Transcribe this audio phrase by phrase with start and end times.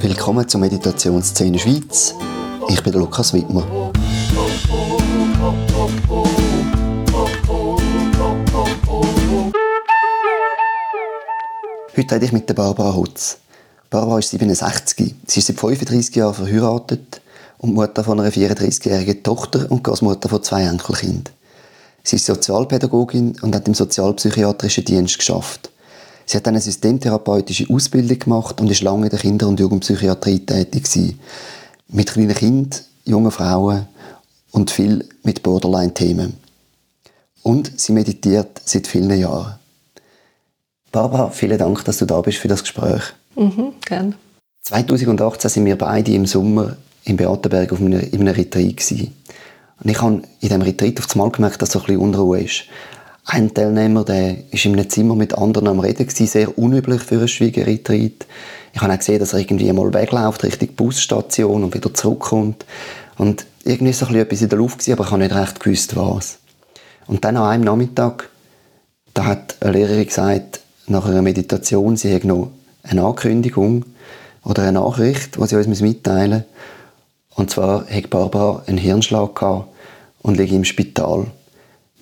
[0.00, 2.16] Willkommen zur Meditationsszene Schweiz.
[2.68, 3.92] Ich bin Lukas Wittmer.
[11.96, 13.38] Heute rede ich mit Barbara Hutz.
[13.90, 15.14] Barbara ist 67.
[15.24, 17.20] Sie ist seit 35 Jahren verheiratet
[17.58, 21.32] und Mutter von einer 34-jährigen Tochter und Großmutter von zwei Enkelkindern.
[22.06, 25.70] Sie ist Sozialpädagogin und hat im sozialpsychiatrischen Dienst geschafft.
[26.26, 30.84] Sie hat eine systemtherapeutische Ausbildung gemacht und ist lange in der Kinder- und Jugendpsychiatrie tätig
[30.84, 31.18] gewesen.
[31.88, 33.86] Mit kleinen Kindern, jungen Frauen
[34.52, 36.34] und viel mit Borderline-Themen.
[37.42, 39.54] Und sie meditiert seit vielen Jahren.
[40.92, 43.02] Barbara, vielen Dank, dass du da bist für das Gespräch.
[43.34, 44.14] Mhm, gerne.
[44.62, 49.14] 2018 sind wir beide im Sommer in Beatenberg auf einem, in einem Retreat gewesen.
[49.82, 52.64] Und ich habe in diesem Retreat auf einmal gemerkt, dass so ein bisschen Unruhe ist.
[53.26, 57.20] Ein Teilnehmer, der ist in einem Zimmer mit anderen am Reden gewesen, sehr unüblich für
[57.20, 58.26] ein Schwiegerretreat.
[58.74, 62.66] Ich habe auch gesehen, dass er irgendwie einmal wegläuft Richtung Busstation und wieder zurückkommt.
[63.16, 65.96] Und irgendwie ist so etwas in der Luft gewesen, aber ich habe nicht recht gewusst,
[65.96, 66.38] was.
[67.06, 68.28] Und dann an einem Nachmittag,
[69.14, 72.50] da hat eine Lehrerin gesagt, nach einer Meditation, sie hätte noch
[72.82, 73.86] eine Ankündigung
[74.44, 76.44] oder eine Nachricht, die sie uns mitteilen
[77.30, 77.38] muss.
[77.38, 79.68] Und zwar hat Barbara einen Hirnschlag gehabt
[80.24, 81.26] und liegt im Spital.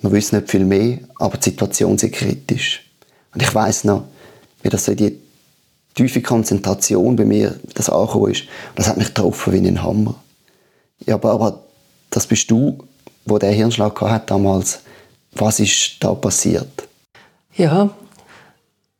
[0.01, 2.89] Wir wissen nicht viel mehr, aber die Situation ist kritisch.
[3.33, 4.05] Und ich weiß noch,
[4.61, 5.19] wie das so die
[5.93, 8.45] tiefe Konzentration bei mir das angekommen ist.
[8.75, 10.15] das hat mich getroffen wie ein Hammer.
[11.05, 11.59] Ja, Barbara,
[12.09, 12.77] das bist du,
[13.25, 14.79] wo der Hirnschlag hat damals.
[15.33, 16.87] Was ist da passiert?
[17.55, 17.89] Ja,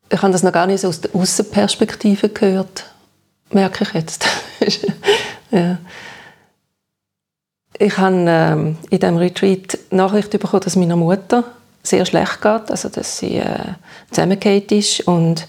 [0.10, 2.92] ich habe das noch gar nicht so aus der Außenperspektive gehört,
[3.52, 4.26] merke ich jetzt.
[5.52, 5.78] ja.
[7.80, 11.44] Ich habe ähm, in diesem Retreat Nachricht bekommen, dass meiner Mutter
[11.82, 13.74] sehr schlecht geht, also dass sie äh,
[14.12, 15.02] zusammengefallen ist.
[15.08, 15.48] Und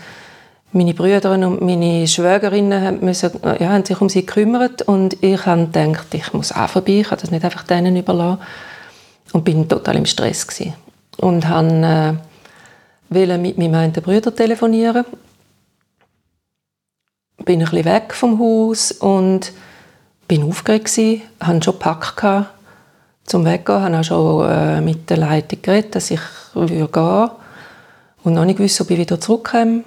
[0.73, 4.83] meine Brüder und meine Schwägerinnen haben, müssen, ja, haben sich um sie gekümmert.
[4.83, 8.41] Und ich habe gedacht, ich muss auch vorbei, ich kann das nicht einfach denen überlassen.
[9.33, 10.75] Und bin total im Stress gewesen.
[11.19, 12.19] und habe
[13.11, 15.05] äh, mit meinem einen Bruder telefonieren,
[17.45, 19.53] bin ein bisschen weg vom Haus und
[20.29, 20.99] bin aufgeregt
[21.41, 22.51] hatte schon Pack gehabt,
[23.27, 26.21] zum Weggehen, habe auch schon äh, mit der Leitung geredet, dass ich
[26.55, 27.31] gehen würde
[28.23, 29.85] und noch nicht gewusst, ob ich wieder zurückkomme.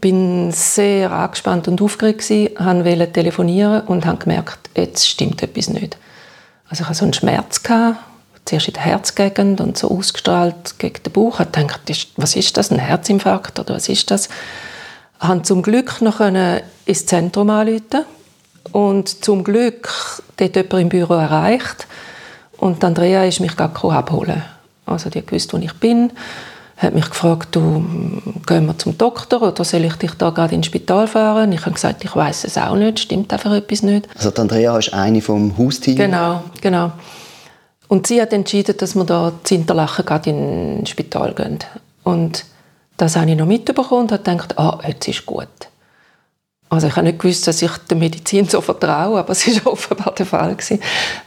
[0.00, 5.96] Bin sehr angespannt und aufgeregt gewesen, wollte telefonieren und habe gemerkt, jetzt stimmt etwas nicht.
[6.68, 7.98] Also ich hatte so einen Schmerz gehabt,
[8.44, 11.40] zuerst in der Herzgegend und so ausgestrahlt gegen den Bauch.
[11.40, 14.28] Ich dachte, was ist das, ein Herzinfarkt oder was ist das?
[15.20, 18.04] Ich konnte zum Glück noch ins Zentrum anrufen
[18.72, 19.90] und zum Glück
[20.36, 21.86] dort jemand im Büro erreicht.
[22.56, 24.42] Und Andrea ist mich gerade abholen.
[24.86, 26.12] Also die gewusst, wo ich bin,
[26.76, 27.84] hat mich gefragt, du,
[28.46, 31.52] gehen wir zum Doktor oder soll ich dich da gerade ins Spital fahren?
[31.52, 34.08] Ich habe gesagt, ich weiß es auch nicht, stimmt einfach etwas nicht.
[34.16, 35.96] Also Andrea ist eine vom Hausteam?
[35.96, 36.92] Genau, genau.
[37.88, 41.58] Und sie hat entschieden, dass wir da zu Interlachen gerade ins Spital gehen.
[42.04, 42.44] Und
[42.96, 45.48] das habe ich noch mitbekommen und habe gedacht, ah, jetzt ist gut.
[46.68, 50.14] Also ich habe nicht gewusst, dass ich der Medizin so vertraue, aber es war offenbar
[50.14, 50.54] der Fall.
[50.54, 50.80] Gewesen,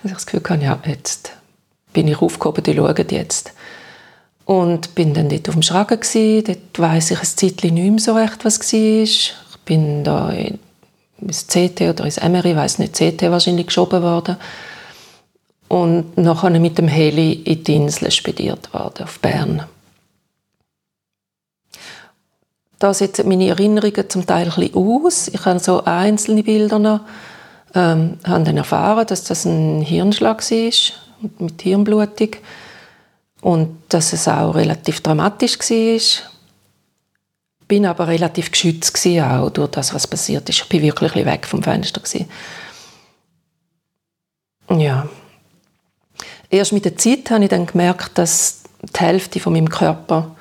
[0.04, 1.32] dass ich das Gefühl hatte, ja, jetzt
[1.94, 3.54] bin ich aufgehoben, die schauen jetzt.
[4.46, 6.00] Und bin dann dort auf dem Schragen.
[6.00, 6.44] Gewesen.
[6.46, 9.04] Dort weiss ich ein Zeitchen nicht mehr so recht, was war.
[9.04, 9.34] Ich
[9.66, 10.34] bin da
[11.22, 14.38] ins CT oder ins MRI, ich weiss nicht, CT wahrscheinlich geschoben worden.
[15.68, 19.64] Und nachher mit dem Heli in die Insel spediert worden, auf Bern.
[22.82, 25.28] Da setzen meine Erinnerungen zum Teil ein bisschen aus.
[25.28, 27.02] Ich habe so einzelne Bilder noch.
[27.76, 30.72] Ähm, habe dann erfahren, dass das ein Hirnschlag war,
[31.38, 32.30] mit Hirnblutung.
[33.42, 36.00] Und dass es auch relativ dramatisch war.
[37.68, 40.66] Bin aber relativ geschützt auch durch das, was passiert ist.
[40.68, 42.02] Ich war wirklich weg vom Fenster.
[44.72, 45.08] Ja.
[46.50, 50.36] Erst mit der Zeit habe ich dann gemerkt, dass die Hälfte von meinem Körper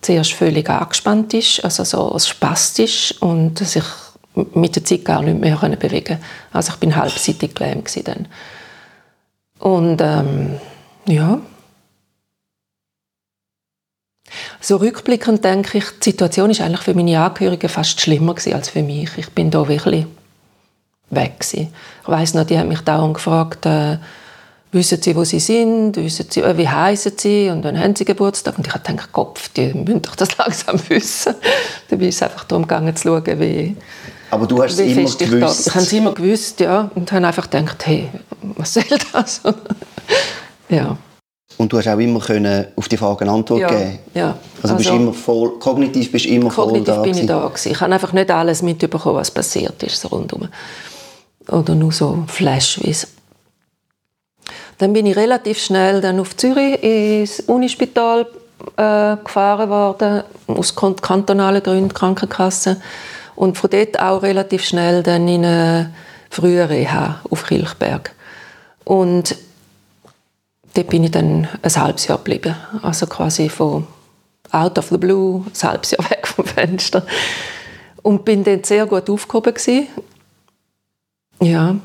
[0.00, 3.84] zuerst völlig angespannt ist, also so spastisch und sich
[4.54, 6.24] mit der Zeit gar nicht mehr bewegen konnte.
[6.52, 8.28] Also ich bin halbseitig gelähmt dann.
[9.58, 10.60] Und ähm,
[11.06, 11.40] ja.
[14.60, 18.82] So rückblickend denke ich, die Situation ist eigentlich für meine Angehörigen fast schlimmer als für
[18.82, 19.10] mich.
[19.16, 20.06] Ich bin da wirklich
[21.10, 21.72] weg gewesen.
[22.02, 23.98] Ich weiß noch, die haben mich dauernd gefragt, äh,
[24.72, 28.04] wissen sie, wo sie sind, wissen sie, äh, wie heißen sie und dann haben sie
[28.04, 28.58] Geburtstag.
[28.58, 31.34] Und ich habe gedacht, Kopf, die müssen doch das langsam wissen.
[31.88, 33.76] Dabei ist es einfach darum gegangen, zu schauen, wie
[34.30, 35.20] Aber du hast es immer gewusst?
[35.22, 36.90] Ich, da, ich habe es immer gewusst, ja.
[36.94, 38.08] Und habe einfach gedacht, hey,
[38.56, 39.40] was soll das?
[40.68, 40.96] ja.
[41.56, 43.98] Und du hast auch immer können auf die Fragen Antwort ja, geben.
[44.14, 44.38] Ja.
[44.62, 47.02] Also, bist immer voll, kognitiv bist du immer kognitiv voll da.
[47.02, 47.72] bin ich da gewesen.
[47.72, 50.48] Ich habe einfach nicht alles mitbekommen, was passiert ist so rundum.
[51.48, 53.08] Oder nur so flashweise.
[54.78, 58.26] Dann bin ich relativ schnell dann auf Zürich ins Unispital
[58.76, 62.80] äh, gefahren worden, aus kantonalen Gründen, Krankenkasse.
[63.34, 65.94] Und von dort auch relativ schnell dann in eine
[66.30, 68.14] frühe Reha auf Kilchberg.
[68.84, 69.36] Und
[70.74, 72.56] dort bin ich dann ein halbes Jahr geblieben.
[72.82, 73.86] Also quasi von
[74.50, 77.04] out of the blue, ein halbes Jahr weg vom Fenster.
[78.02, 79.88] Und bin dann sehr gut aufgehoben gewesen.
[81.40, 81.76] Ja.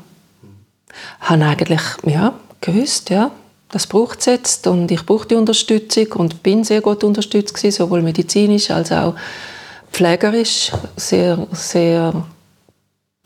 [1.20, 3.30] Habe eigentlich, ja, gewusst, ja,
[3.70, 7.76] das braucht es jetzt und ich brauche die Unterstützung und bin sehr gut unterstützt gewesen,
[7.76, 9.14] sowohl medizinisch als auch
[9.90, 10.70] pflegerisch.
[10.96, 12.24] Sehr, sehr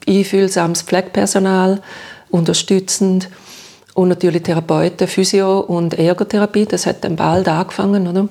[0.06, 1.82] einfühlsames Pflegepersonal,
[2.30, 3.28] unterstützend
[3.94, 6.66] und natürlich Therapeuten, Physio und Ergotherapie.
[6.66, 8.28] Das hat dann bald angefangen, oder?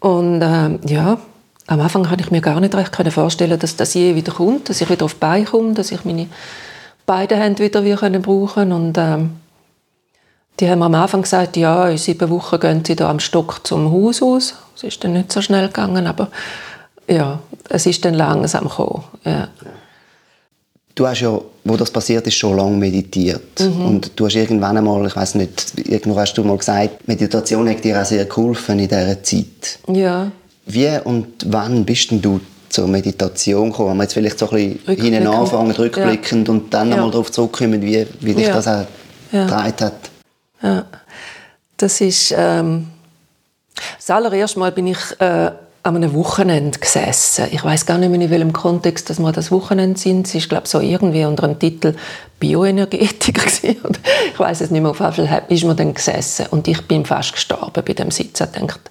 [0.00, 1.18] Und äh, ja,
[1.68, 4.80] am Anfang konnte ich mir gar nicht recht vorstellen, dass das je wieder kommt, dass
[4.80, 6.26] ich wieder auf die Beine komme, dass ich meine
[7.12, 9.30] beiden Hände wieder wie können brauchen und ähm,
[10.58, 13.92] die haben am Anfang gesagt, ja, in sieben Wochen gehen sie da am Stock zum
[13.92, 14.54] Haus aus.
[14.76, 16.28] Es ist dann nicht so schnell gegangen, aber
[17.06, 19.04] ja, es ist dann langsam gekommen.
[19.24, 19.48] Ja.
[20.94, 23.60] Du hast ja, wo das passiert ist, schon lange meditiert.
[23.60, 23.86] Mhm.
[23.86, 27.84] Und du hast irgendwann einmal, ich weiß nicht, irgendwo hast du mal gesagt, Meditation hat
[27.84, 29.78] dir auch sehr geholfen in dieser Zeit.
[29.86, 30.30] Ja.
[30.64, 32.40] Wie und wann bist denn du
[32.72, 33.90] zur Meditation gekommen?
[33.90, 36.54] Wenn wir jetzt vielleicht so ein bisschen hinten anfangen, rückblickend ja.
[36.54, 37.10] und dann nochmal ja.
[37.12, 38.54] darauf zurückkommen, wie, wie dich ja.
[38.54, 38.86] das auch
[39.32, 39.48] ja.
[39.50, 40.10] hat.
[40.62, 40.84] Ja.
[41.76, 42.34] Das ist...
[42.36, 42.88] Ähm,
[43.96, 45.50] das allererste Mal bin ich äh,
[45.84, 47.46] an einem Wochenende gesessen.
[47.50, 50.26] Ich weiß gar nicht mehr, in welchem Kontext dass wir das Wochenende sind.
[50.26, 51.94] Es ist, glaube so irgendwie unter dem Titel
[52.38, 54.90] Bioenergetiker ich weiß es nicht mehr.
[54.92, 58.48] Auf jeden Fall ist man dann gesessen und ich bin fast gestorben bei dem Sitzen.
[58.54, 58.90] Ich dachte,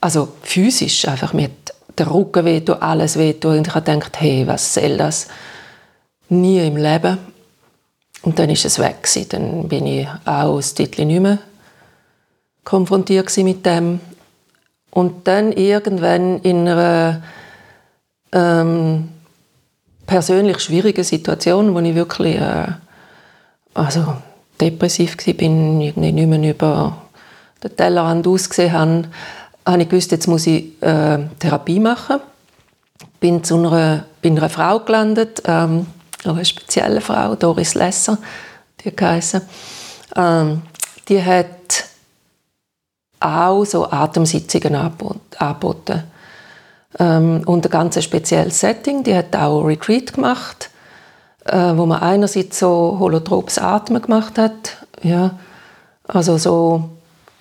[0.00, 1.52] also physisch einfach mit
[1.98, 3.58] der Rücken wehtun, alles wehtun.
[3.58, 5.28] Und ich habe gedacht, hey, was soll das?
[6.28, 7.18] Nie im Leben.
[8.22, 9.28] Und dann ist es weg gewesen.
[9.30, 11.38] Dann bin ich auch das Titel nicht mehr
[12.64, 14.00] konfrontiert mit dem.
[14.90, 17.22] Und dann irgendwann in einer
[18.32, 19.08] ähm,
[20.06, 22.66] persönlich schwierigen Situation, wo ich wirklich äh,
[23.74, 24.16] also
[24.60, 26.96] depressiv war, bin, irgendwie nicht mehr über
[27.62, 29.04] den Tellerrand ausgesehen habe,
[29.66, 32.20] habe ich gewusst, jetzt muss ich äh, Therapie machen.
[33.20, 35.86] Bin zu einer, bin einer Frau gelandet, ähm,
[36.24, 38.18] eine spezielle Frau, Doris Lesser,
[38.80, 39.42] die geheißen.
[40.16, 40.62] Ähm,
[41.08, 41.84] die hat
[43.20, 46.02] auch so Atemsitzungen angeboten.
[46.98, 49.04] Ähm, und ein ganz spezielles Setting.
[49.04, 50.70] Die hat auch Retreat gemacht,
[51.44, 54.76] äh, wo man einerseits so holotropes Atmen gemacht hat.
[55.02, 55.38] Ja,
[56.06, 56.90] also so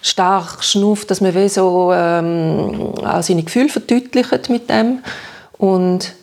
[0.02, 5.04] stark schnufft, dass man so ähm, auch seine Gefühle verdeutlicht mit dem.
[5.58, 6.14] Und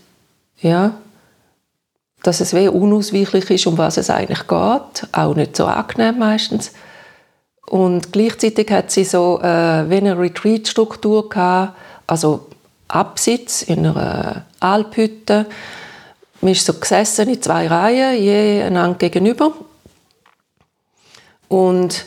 [0.61, 0.95] ja,
[2.23, 5.09] dass es wie unausweichlich ist, um was es eigentlich geht.
[5.13, 6.73] Auch nicht so angenehm meistens.
[7.67, 11.77] Und gleichzeitig hat sie so äh, wie eine Retreat-Struktur gehabt,
[12.07, 12.47] also
[12.89, 15.47] Absitz in einer Alphütte.
[16.41, 19.53] Man ist so gesessen in zwei Reihen, je einander gegenüber.
[21.49, 22.07] Und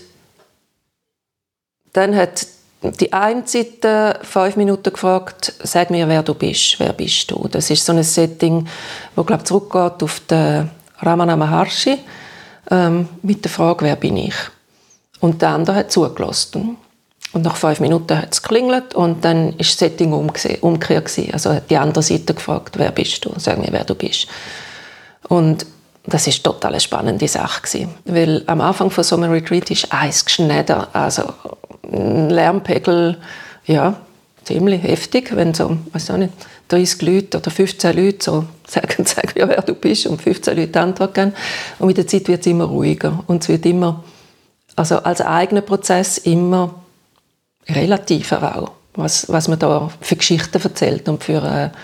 [1.93, 2.47] dann hat
[2.83, 7.47] die eine Seite fünf Minuten gefragt, sag mir, wer du bist, wer bist du?
[7.47, 8.67] Das ist so ein Setting,
[9.15, 10.69] wo glaube zurückgeht auf den
[10.99, 11.99] Ramana Maharshi
[12.71, 14.35] ähm, mit der Frage, wer bin ich?
[15.19, 16.77] Und der andere hat zugelassen.
[17.33, 21.17] Und nach fünf Minuten hat es geklingelt und dann war das Setting umgekehrt.
[21.31, 23.31] Also hat die andere Seite gefragt, wer bist du?
[23.37, 24.27] Sag mir, wer du bist.
[25.29, 25.65] Und
[26.03, 27.93] das ist total eine spannende Sache gewesen.
[28.05, 31.33] Weil am Anfang von so einem Retreat ist eins geschnitten, also
[31.91, 33.17] Lärmpegel,
[33.65, 33.95] ja,
[34.43, 36.33] ziemlich heftig, wenn so, weiß auch nicht,
[36.69, 40.79] 30 Leute oder 15 Leute so sagen, sagen ja, wer du bist und 15 Leute
[40.79, 41.33] Antwort geben.
[41.79, 44.03] Und mit der Zeit wird es immer ruhiger und es wird immer
[44.75, 46.75] also als eigener Prozess immer
[47.67, 51.43] relativer auch, was, was man da für Geschichten erzählt und für...
[51.43, 51.77] Äh,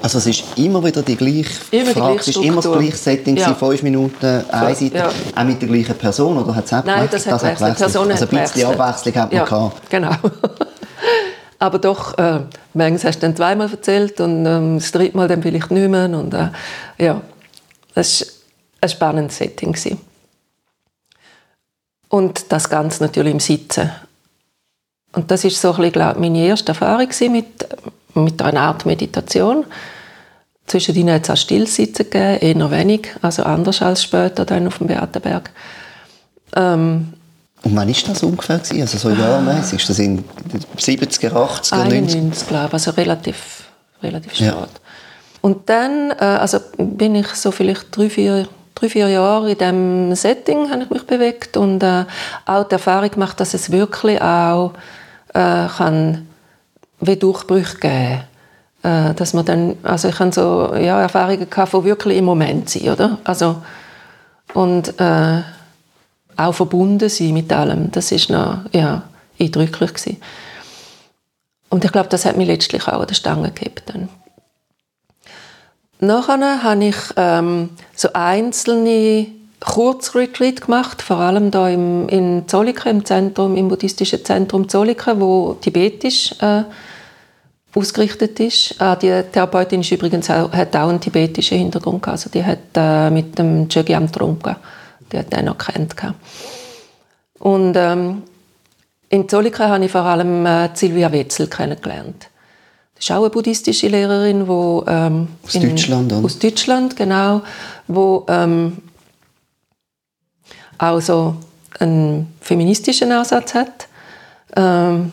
[0.00, 3.36] also es ist immer wieder die gleiche immer Frage, es ist immer das gleiche Setting,
[3.36, 3.54] ja.
[3.54, 5.10] fünf Minuten eine Seite, ja.
[5.36, 8.26] auch mit der gleichen Person, oder hat es auch Nein, das hat, das Person Also
[8.26, 9.90] ein bisschen Abwechslung hat man ja, gehabt.
[9.90, 10.10] genau.
[11.62, 12.40] Aber doch, äh,
[12.74, 16.10] manchmal hast du dann zweimal erzählt und ähm, das dritte Mal dann vielleicht nicht mehr.
[16.10, 16.48] Und, äh,
[16.98, 17.20] ja,
[17.94, 18.26] das war
[18.80, 19.72] ein spannendes Setting.
[19.72, 20.00] Gewesen.
[22.08, 23.92] Und das Ganze natürlich im Sitzen.
[25.12, 27.68] Und das ist so ein bisschen, glaube meine erste Erfahrung mit,
[28.14, 29.64] mit einer Art Meditation.
[30.66, 34.78] Zwischen ihnen hat es auch Stillsitzen gegeben, eher wenig, also anders als später dann auf
[34.78, 35.50] dem Beatenberg.
[36.54, 37.12] Ähm,
[37.62, 38.58] Und wann war das ungefähr?
[38.58, 38.80] Gewesen?
[38.80, 39.80] Also so jahrmäßig?
[39.80, 42.72] Ist das in den 70er, 80er, 91, glaube ich.
[42.74, 43.64] Also relativ,
[44.02, 44.46] relativ spät.
[44.46, 44.68] Ja.
[45.40, 50.14] Und dann äh, also bin ich so vielleicht drei, vier, drei, vier Jahre in diesem
[50.14, 52.04] Setting habe ich mich bewegt und äh,
[52.46, 54.72] auch die Erfahrung gemacht, dass es wirklich auch
[55.34, 56.28] äh, kann
[57.02, 58.22] wie Durchbrüche geben
[58.82, 62.68] äh, dass man dann, also ich habe so ja, Erfahrungen gehabt, von wirklich im Moment
[62.68, 63.18] sein, oder?
[63.24, 63.62] Also,
[64.54, 65.42] und äh,
[66.36, 69.02] auch verbunden sein mit allem, das ist noch ja,
[69.38, 70.20] eindrücklich gewesen.
[71.68, 73.76] Und ich glaube, das hat mich letztlich auch an der Stange gegeben.
[73.86, 74.08] Dann.
[76.00, 79.28] Nachher habe ich ähm, so einzelne
[79.60, 85.54] Kurzretreat gemacht, vor allem da im, in Zolika, im Zentrum, im buddhistischen Zentrum Zolika, wo
[85.54, 86.64] tibetisch äh,
[87.74, 88.80] ausgerichtet ist.
[88.80, 92.06] Äh, die Therapeutin ist übrigens auch, hat auch einen tibetischen Hintergrund.
[92.08, 94.58] Also die hat äh, mit dem Chogyam Trungpa
[95.12, 95.94] die hat er noch kennt.
[97.38, 98.22] Und ähm,
[99.08, 102.28] in Zolika habe ich vor allem äh, Silvia Wetzel kennengelernt.
[102.94, 107.42] Das ist auch eine buddhistische Lehrerin, wo ähm, aus in, Deutschland, aus Deutschland genau,
[107.88, 108.78] wo ähm,
[110.78, 111.36] auch so
[111.78, 113.88] einen feministischen Ansatz hat,
[114.56, 115.12] ähm,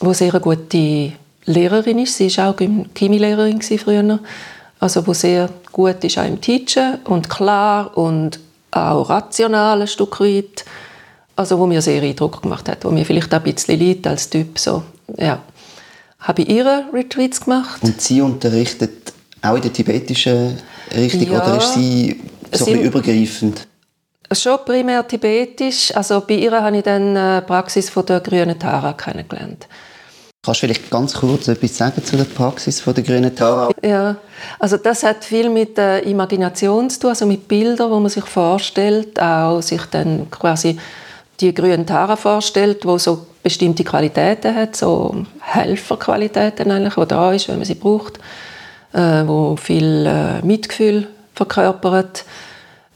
[0.00, 1.12] wo sehr gute
[1.46, 2.16] Lehrerin ist.
[2.16, 2.56] Sie war auch
[2.96, 4.18] Chemielehrerin früher,
[4.80, 10.20] also wo sehr gut ist auch im Teachen und klar und auch rational ein Stück
[10.20, 10.64] weit.
[11.36, 14.30] Also wo mir sehr Eindruck gemacht hat, wo mir vielleicht auch ein bisschen leid als
[14.30, 14.82] Typ so,
[15.16, 15.40] ja.
[16.20, 17.82] Habe ich ihre Retreats gemacht.
[17.82, 20.58] Und sie unterrichtet auch in der tibetischen
[20.94, 22.20] Richtung ja, oder ist sie
[22.52, 23.66] so ein übergreifend?
[24.32, 25.94] Schon primär tibetisch.
[25.94, 29.66] Also bei ihr habe ich dann die Praxis von der grünen Tara kennengelernt.
[30.44, 33.70] Kannst du vielleicht ganz kurz etwas sagen zu der Praxis von der grünen Tara?
[33.82, 34.16] Ja,
[34.58, 38.24] also das hat viel mit der Imagination zu tun, also mit Bildern, wo man sich
[38.24, 40.78] vorstellt, auch sich dann quasi
[41.40, 47.48] die grüne Tara vorstellt, wo so bestimmte Qualitäten hat, so Helferqualitäten eigentlich, die da ist,
[47.48, 48.18] wenn man sie braucht,
[48.92, 52.24] äh, wo viel äh, Mitgefühl verkörpert.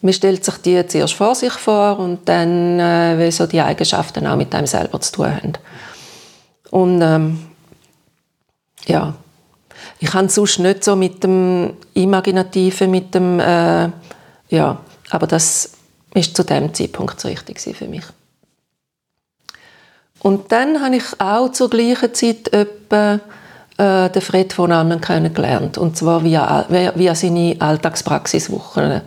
[0.03, 4.27] Man stellt sich die zuerst vor sich vor und dann, äh, wie so die Eigenschaften
[4.27, 5.53] auch mit einem selber zu tun haben.
[6.71, 7.39] Und ähm,
[8.87, 9.15] ja,
[10.01, 13.89] ich habe sonst nicht so mit dem Imaginativen, mit dem, äh,
[14.49, 14.79] ja,
[15.11, 15.73] aber das
[16.15, 18.05] ist zu dem Zeitpunkt so richtig für mich.
[20.21, 23.21] Und dann habe ich auch zur gleichen Zeit etwa
[23.77, 25.79] äh, den Fred von Annen kennengelernt.
[25.79, 29.03] Und zwar via, via seine Alltagspraxiswochen,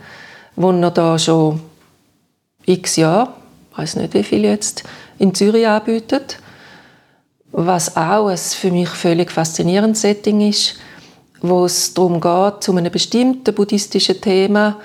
[0.56, 1.60] wo er da schon
[2.64, 3.32] x Jahre,
[3.70, 4.84] ich weiß nicht wie viel jetzt,
[5.18, 6.38] in Zürich anbietet.
[7.52, 10.76] Was auch ein für mich völlig faszinierendes Setting ist,
[11.42, 14.76] wo es darum geht, zu einem bestimmten buddhistischen Thema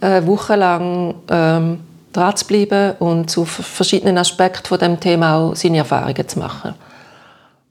[0.00, 1.80] äh, wochenlang ähm,
[2.12, 6.74] dran zu bleiben und zu verschiedenen Aspekten von dem Thema auch seine Erfahrungen zu machen.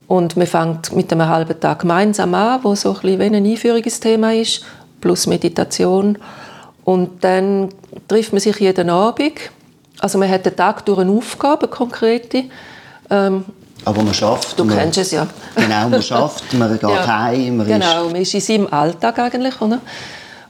[0.06, 3.46] Und man fängt mit einem halben Tag gemeinsam an, wo so ein bisschen wie ein
[3.46, 4.64] Einführungsthema ist,
[5.00, 6.18] plus Meditation.
[6.84, 7.70] Und dann
[8.06, 9.32] trifft man sich jeden Abend.
[10.00, 12.44] Also man hat den Tag durch eine Aufgabe, konkrete.
[13.08, 13.44] Ähm,
[13.84, 14.58] aber man schafft.
[14.58, 15.26] Du man, kennst es ja.
[15.54, 17.58] Genau, man schafft, man geht ja, heim.
[17.58, 19.60] Man genau, man ist in seinem Alltag eigentlich.
[19.60, 19.80] Oder?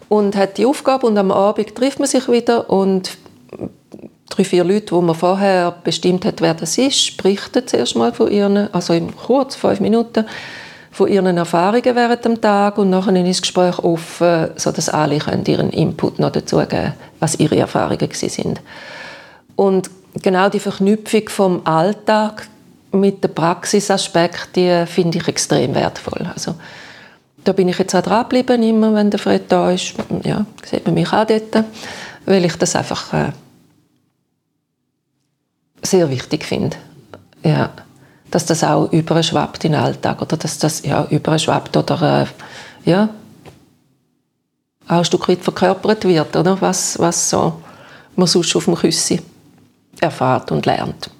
[0.08, 3.10] Und hat die Aufgabe und am Abend trifft man sich wieder und
[4.30, 8.30] drei, vier Leute, die man vorher bestimmt hat, wer das ist, berichten zuerst mal von
[8.30, 10.26] ihren, also in kurz, fünf Minuten,
[10.90, 15.44] von ihren Erfahrungen während dem Tag und nachher ist das Gespräch offen, sodass alle können
[15.44, 18.60] ihren Input noch dazu geben was ihre Erfahrungen sind.
[19.56, 19.90] Und
[20.22, 22.48] genau die Verknüpfung vom Alltag
[22.94, 26.26] mit dem Praxisaspekt, die finde ich extrem wertvoll.
[26.32, 26.54] Also,
[27.44, 29.94] da bin ich jetzt auch dran geblieben, immer wenn der Fred da ist.
[30.22, 31.64] Ja, sieht man mich auch dort,
[32.24, 33.32] weil ich das einfach äh,
[35.82, 36.76] sehr wichtig finde.
[37.42, 37.70] Ja,
[38.30, 43.10] dass das auch überschwappt in den Alltag oder dass das ja, überschwappt oder äh, ja,
[44.86, 46.60] auch ein Stück weit verkörpert wird, oder?
[46.60, 47.60] Was, was so
[48.16, 49.20] man sonst auf dem Küssi
[50.00, 51.10] erfahrt und lernt.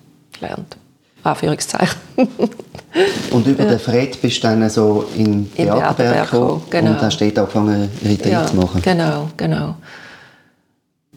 [0.40, 0.76] lernt.
[1.24, 1.98] Anführungszeichen.
[3.30, 3.70] und über ja.
[3.70, 6.90] den Fred bist du dann so in Theaterberg gekommen genau.
[6.90, 8.82] und hast dort angefangen, Retreat ja, zu machen.
[8.82, 9.76] Genau, genau.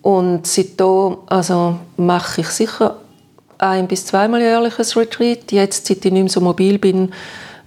[0.02, 2.98] Und seitdem also mache ich sicher
[3.58, 5.52] ein- bis zweimal jährlich ein Retreat.
[5.52, 7.12] Jetzt, seit ich nicht mehr so mobil bin,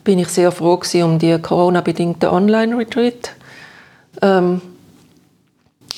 [0.04, 3.32] bin ich sehr froh gewesen um die Corona-bedingten Online-Retreat.
[4.22, 4.60] Ähm,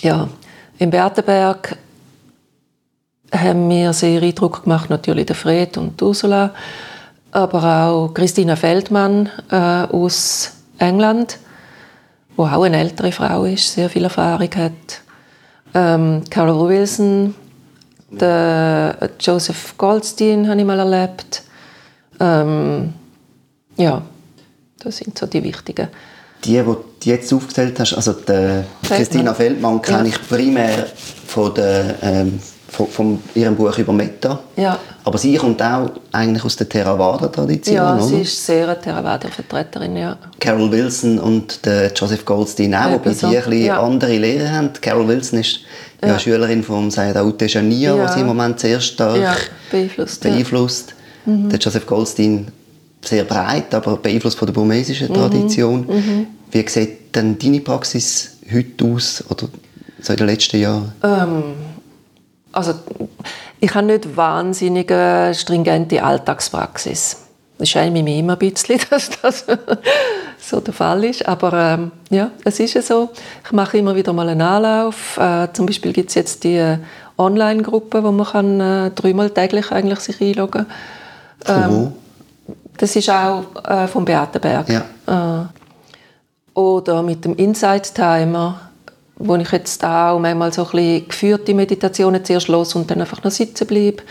[0.00, 0.28] ja,
[0.78, 1.76] im Bertenberg
[3.32, 6.52] haben mir sehr Eindruck gemacht, natürlich der Fred und Ursula,
[7.30, 11.38] aber auch Christina Feldmann äh, aus England,
[12.36, 15.00] wo auch eine ältere Frau ist, sehr viel Erfahrung hat.
[15.74, 17.34] Ähm, Carol Wilson,
[18.10, 21.42] Den Joseph Goldstein habe ich mal erlebt.
[22.20, 22.92] Ähm,
[23.76, 24.02] ja,
[24.78, 25.88] das sind so die wichtigen.
[26.44, 30.14] Die, die du jetzt aufgezählt hast, also die Christina Feldmann kenne ja.
[30.14, 30.86] ich primär
[31.26, 32.38] von, der, ähm,
[32.72, 34.40] von, von, ihrem Buch über Meta.
[34.56, 34.78] Ja.
[35.04, 38.02] Aber sie kommt auch eigentlich aus der Theravada-Tradition, Ja, oder?
[38.02, 40.16] sie ist sehr eine Theravada-Vertreterin, ja.
[40.40, 43.28] Carol Wilson und der Joseph Goldstein auch, wobei so.
[43.28, 43.82] die ein bisschen ja.
[43.82, 44.70] andere Lehrer haben.
[44.80, 45.60] Carol Wilson ist
[46.00, 46.08] ja.
[46.08, 48.06] ja Schülerin von Sayadaw Tejaniya, ja.
[48.06, 50.22] die sie im Moment sehr stark beeinflusst.
[50.22, 50.94] beeinflusst.
[51.26, 51.50] Mhm.
[51.50, 52.48] Der Joseph Goldstein
[53.04, 55.14] sehr breit, aber beeinflusst von der burmesischen mhm.
[55.14, 55.86] Tradition.
[55.86, 56.26] Mhm.
[56.50, 59.48] Wie sieht denn deine Praxis heute aus oder
[60.00, 60.92] so in den letzten Jahren?
[61.02, 61.42] Ähm,
[62.52, 62.75] also
[63.61, 64.92] ich habe nicht wahnsinnig
[65.35, 67.18] stringente Alltagspraxis.
[67.59, 69.44] Das scheint mir immer ein bisschen, dass das
[70.38, 71.26] so der Fall ist.
[71.28, 73.11] Aber ähm, ja, es ist ja so.
[73.44, 75.16] Ich mache immer wieder mal einen Anlauf.
[75.16, 76.78] Äh, zum Beispiel gibt es jetzt die äh,
[77.18, 80.66] Online-Gruppe, wo man kann, äh, dreimal täglich eigentlich sich einloggen
[81.44, 81.73] kann.
[81.73, 81.92] Ähm,
[82.78, 84.68] das ist auch äh, vom Beatenberg.
[84.68, 85.44] Ja.
[85.44, 88.71] Äh, oder mit dem Insight Timer,
[89.22, 93.22] wo ich jetzt auch manchmal so ein bisschen geführte Meditationen zuerst los und dann einfach
[93.22, 94.02] noch sitzen bleibe.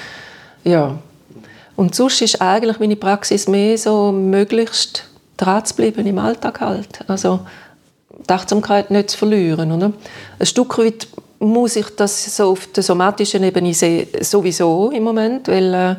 [0.63, 0.97] Ja.
[1.75, 5.05] Und sonst ist eigentlich meine Praxis mehr so, möglichst
[5.37, 6.99] dran zu bleiben im Alltag halt.
[7.07, 7.41] Also
[8.09, 9.71] die Achtsamkeit nicht zu verlieren.
[9.71, 9.91] Oder?
[10.39, 11.07] Ein Stück weit
[11.39, 15.95] muss ich das so auf der somatischen Ebene sehen, sowieso im Moment, weil äh,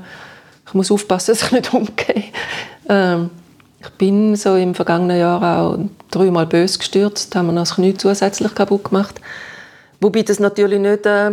[0.67, 2.25] ich muss aufpassen, dass ich nicht umgehe.
[2.89, 3.31] Ähm,
[3.83, 5.79] ich bin so im vergangenen Jahr auch
[6.11, 9.21] dreimal bös gestürzt, haben wir noch das Knie zusätzlich kaputt gemacht.
[10.01, 11.33] Wobei das natürlich nicht äh,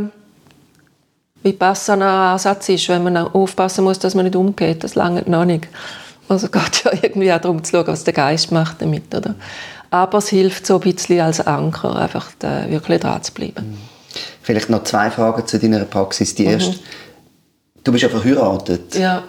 [1.44, 4.84] wie passender Ansatz ist, wenn man aufpassen muss, dass man nicht umgeht.
[4.84, 5.68] Das lange noch nicht.
[6.28, 9.36] Also geht ja irgendwie auch darum zu schauen, was der Geist macht damit, oder?
[9.92, 13.78] Aber es hilft so ein bisschen als Anker, einfach da wirklich dran zu bleiben.
[14.42, 16.36] Vielleicht noch zwei Fragen zu deiner Praxis.
[16.36, 16.52] Die mhm.
[16.52, 16.76] erste,
[17.84, 18.96] Du bist ja verheiratet.
[18.96, 19.24] Ja.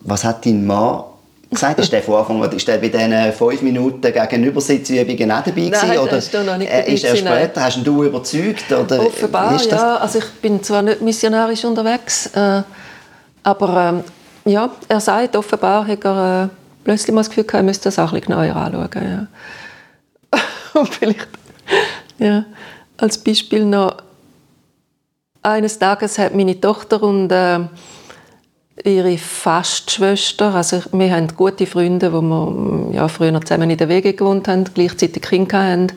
[0.00, 1.04] Was hat dein Mann
[1.50, 1.78] gesagt?
[1.78, 5.88] Ist der von Anfang an, ist der bei diesen fünf Minuten Gegenübersitzübungen auch dabei gewesen?
[5.88, 7.52] Nein, oder ist noch nicht äh, Ist er später?
[7.54, 7.64] Nein.
[7.64, 8.72] Hast du überzeugt?
[8.72, 9.96] Oder Offenbar, ja.
[9.96, 12.62] Also ich bin zwar nicht missionarisch unterwegs, äh,
[13.42, 14.02] aber
[14.46, 16.48] ähm, ja, er sagt, offenbar hat er äh,
[16.84, 19.28] plötzlich mal das Gefühl gehabt, er müsste das auch ein bisschen genauer anschauen.
[20.32, 20.40] Ja.
[20.80, 21.28] Und vielleicht,
[22.18, 22.44] ja,
[22.96, 23.96] als Beispiel noch,
[25.42, 27.60] eines Tages hat meine Tochter und äh,
[28.84, 34.14] ihre Fastschwester, also wir haben gute Freunde, wo wir ja, früher zusammen in der Wege
[34.14, 35.92] gewohnt haben, gleichzeitig Kinder hatten.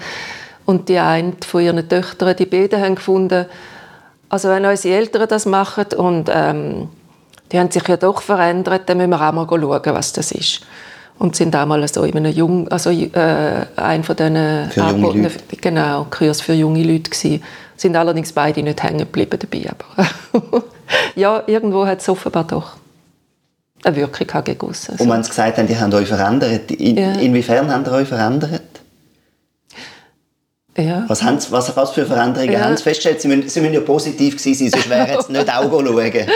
[0.65, 3.45] Und die eine von ihren Töchtern, die beiden haben gefunden,
[4.29, 6.87] also wenn unsere Eltern das machen und ähm,
[7.51, 10.61] die haben sich ja doch verändert, dann müssen wir auch mal schauen, was das ist.
[11.19, 15.23] Und sind auch mal so in einem Jung, also äh, ein von diesen für junge
[15.23, 15.57] Leute.
[15.59, 17.43] genau, Kurs für junge Leute gewesen.
[17.75, 19.69] Sind allerdings beide nicht hängen geblieben dabei.
[19.69, 20.63] Aber
[21.15, 22.75] ja, irgendwo hat es offenbar doch
[23.83, 24.89] eine Wirkung gegen uns.
[24.89, 25.03] Also.
[25.03, 27.13] Und wenn Sie gesagt haben, die haben euch verändert, in, ja.
[27.13, 28.61] inwiefern haben Sie euch verändert?
[30.77, 31.03] Ja.
[31.07, 32.61] Was, haben Sie, was, was für Veränderungen ja.
[32.61, 33.21] haben Sie festgestellt?
[33.21, 36.11] Sie müssen, Sie müssen ja positiv gewesen sein, sonst wären jetzt nicht Augen schauen.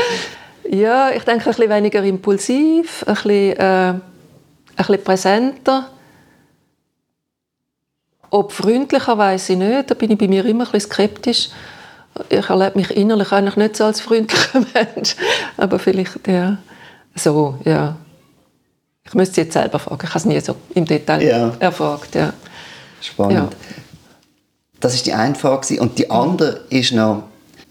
[0.67, 4.01] Ja, ich denke, ein bisschen weniger impulsiv, ein bisschen, äh, ein
[4.75, 5.89] bisschen präsenter.
[8.31, 9.91] Ob freundlicher, weiß ich nicht.
[9.91, 11.49] Da bin ich bei mir immer ein bisschen skeptisch.
[12.29, 15.15] Ich erlebe mich innerlich eigentlich nicht so als freundlicher Mensch.
[15.57, 16.57] Aber vielleicht, ja,
[17.15, 17.97] so, ja.
[19.03, 20.01] Ich müsste jetzt selber fragen.
[20.03, 21.53] Ich habe es nie so im Detail ja.
[21.59, 22.15] erfragt.
[22.15, 22.33] Ja.
[23.01, 23.33] Spannend.
[23.33, 23.49] Ja.
[24.79, 25.79] Das ist die eine Frage.
[25.79, 27.23] Und die andere ist noch,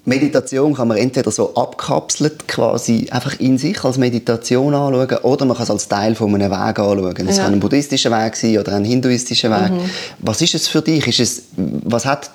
[0.06, 5.56] Meditation kann man entweder so abkapselt quasi einfach in sich als Meditation anschauen oder man
[5.56, 7.28] kann es als Teil von einem Weg anschauen.
[7.28, 7.44] Es ja.
[7.44, 9.72] kann ein buddhistischer Weg sein oder ein hinduistischer Weg.
[9.72, 9.90] Mhm.
[10.18, 11.06] Was ist es für dich?
[11.06, 12.30] Ist es, was hat,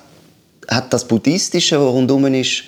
[0.70, 2.64] hat das Buddhistische, das rundum ist,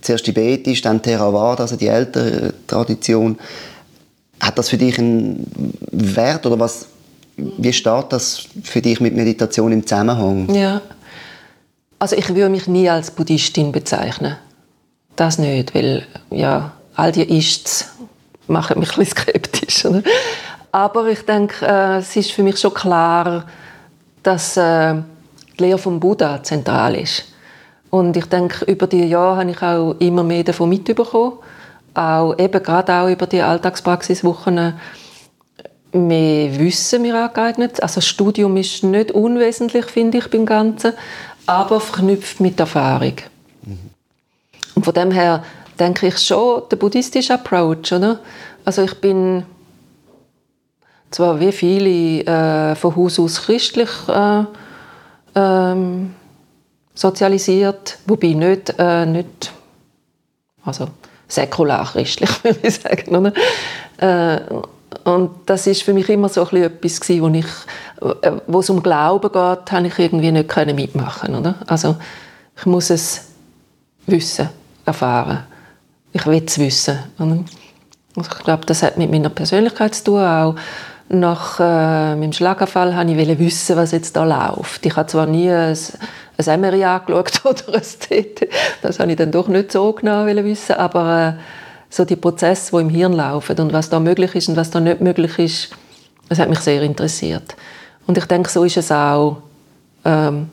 [0.00, 3.38] zuerst tibetisch, dann Theravada, also die ältere Tradition,
[4.40, 6.86] hat das für dich einen Wert oder was,
[7.36, 10.54] wie steht das für dich mit Meditation im Zusammenhang?
[10.54, 10.80] Ja.
[11.98, 14.36] Also ich würde mich nie als Buddhistin bezeichnen.
[15.16, 17.88] Das nicht, weil ja, all die Ists
[18.46, 19.84] machen mich ein bisschen skeptisch.
[19.84, 20.02] Oder?
[20.72, 23.44] Aber ich denke, äh, es ist für mich schon klar,
[24.22, 24.96] dass äh,
[25.58, 27.24] die Lehre vom Buddha zentral ist.
[27.90, 31.38] Und ich denke, über die Jahre habe ich auch immer mehr davon mitbekommen.
[31.94, 34.74] Auch eben gerade auch über die Alltagspraxiswochen
[35.92, 37.82] mehr Wissen mir angeeignet.
[37.82, 40.92] Also das Studium ist nicht unwesentlich, finde ich, beim Ganzen
[41.46, 43.14] aber verknüpft mit Erfahrung.
[43.62, 43.90] Mhm.
[44.74, 45.44] Und von dem her
[45.78, 48.18] denke ich schon der buddhistische Approach, oder?
[48.64, 49.44] Also ich bin
[51.10, 54.44] zwar wie viele äh, von Haus aus christlich äh,
[55.34, 56.14] ähm,
[56.94, 59.52] sozialisiert, wobei nicht, äh, nicht
[60.64, 60.88] Also
[61.28, 63.16] säkular-christlich, würde ich sagen.
[63.16, 63.32] Oder?
[63.98, 64.40] Äh,
[65.04, 67.46] und das ist für mich immer so ein etwas wo ich,
[68.22, 71.56] äh, wo es um Glauben geht, habe ich irgendwie nicht können mitmachen, oder?
[71.66, 71.96] Also
[72.56, 73.26] ich muss es
[74.06, 74.48] wissen,
[74.84, 75.44] erfahren.
[76.12, 76.98] Ich will es wissen.
[77.18, 77.50] Und
[78.16, 80.54] ich glaube, das hat mit meiner Persönlichkeit zu tun auch.
[81.08, 84.84] Nach äh, meinem Schlaganfall wollte ich wissen, was jetzt da läuft.
[84.86, 85.76] Ich habe zwar nie ein,
[86.38, 88.48] ein MRI angeschaut oder ein TT,
[88.82, 91.42] das habe ich dann doch nicht so genau wissen, aber äh,
[91.90, 94.80] so die Prozesse, die im Hirn laufen und was da möglich ist und was da
[94.80, 95.70] nicht möglich ist,
[96.28, 97.54] das hat mich sehr interessiert.
[98.06, 99.42] Und ich denke, so ist es auch
[100.04, 100.48] ähm,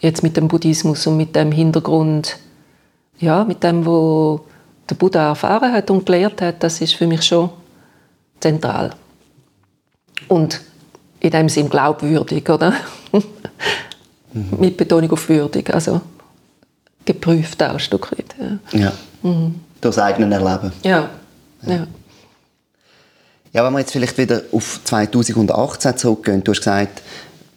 [0.00, 2.38] jetzt mit dem Buddhismus und mit dem Hintergrund,
[3.18, 4.40] ja, mit dem, wo
[4.88, 7.50] der Buddha erfahren hat und gelehrt hat, das ist für mich schon
[8.40, 8.92] zentral.
[10.28, 10.60] Und
[11.20, 12.72] in dem Sinn glaubwürdig, oder?
[13.12, 14.48] mhm.
[14.58, 16.00] Mit Betonung auf würdig, also
[17.04, 18.34] geprüft auch ein Stück weit.
[18.72, 18.78] Ja.
[18.78, 18.92] ja.
[19.22, 20.72] Mhm das eigene Erleben.
[20.82, 21.08] Ja.
[21.66, 21.86] ja.
[23.52, 27.02] Ja, wenn wir jetzt vielleicht wieder auf 2018 zurückgehen, du hast gesagt,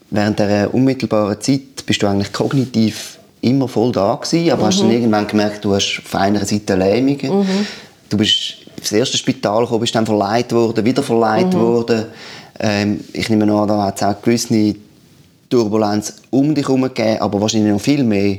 [0.09, 4.67] während der unmittelbaren Zeit bist du eigentlich kognitiv immer voll da gewesen, aber mhm.
[4.67, 7.39] hast dann irgendwann gemerkt, du hast auf einer Seite Lähmungen.
[7.39, 7.67] Mhm.
[8.09, 11.59] Du bist ins erste Spital gekommen, bist dann verleiht worden, wieder verleiht mhm.
[11.59, 12.05] worden.
[12.63, 14.75] Ähm, ich nehme an, da hat es auch gewisse
[15.49, 18.37] Turbulenz um dich herum gegeben, aber wahrscheinlich noch viel mehr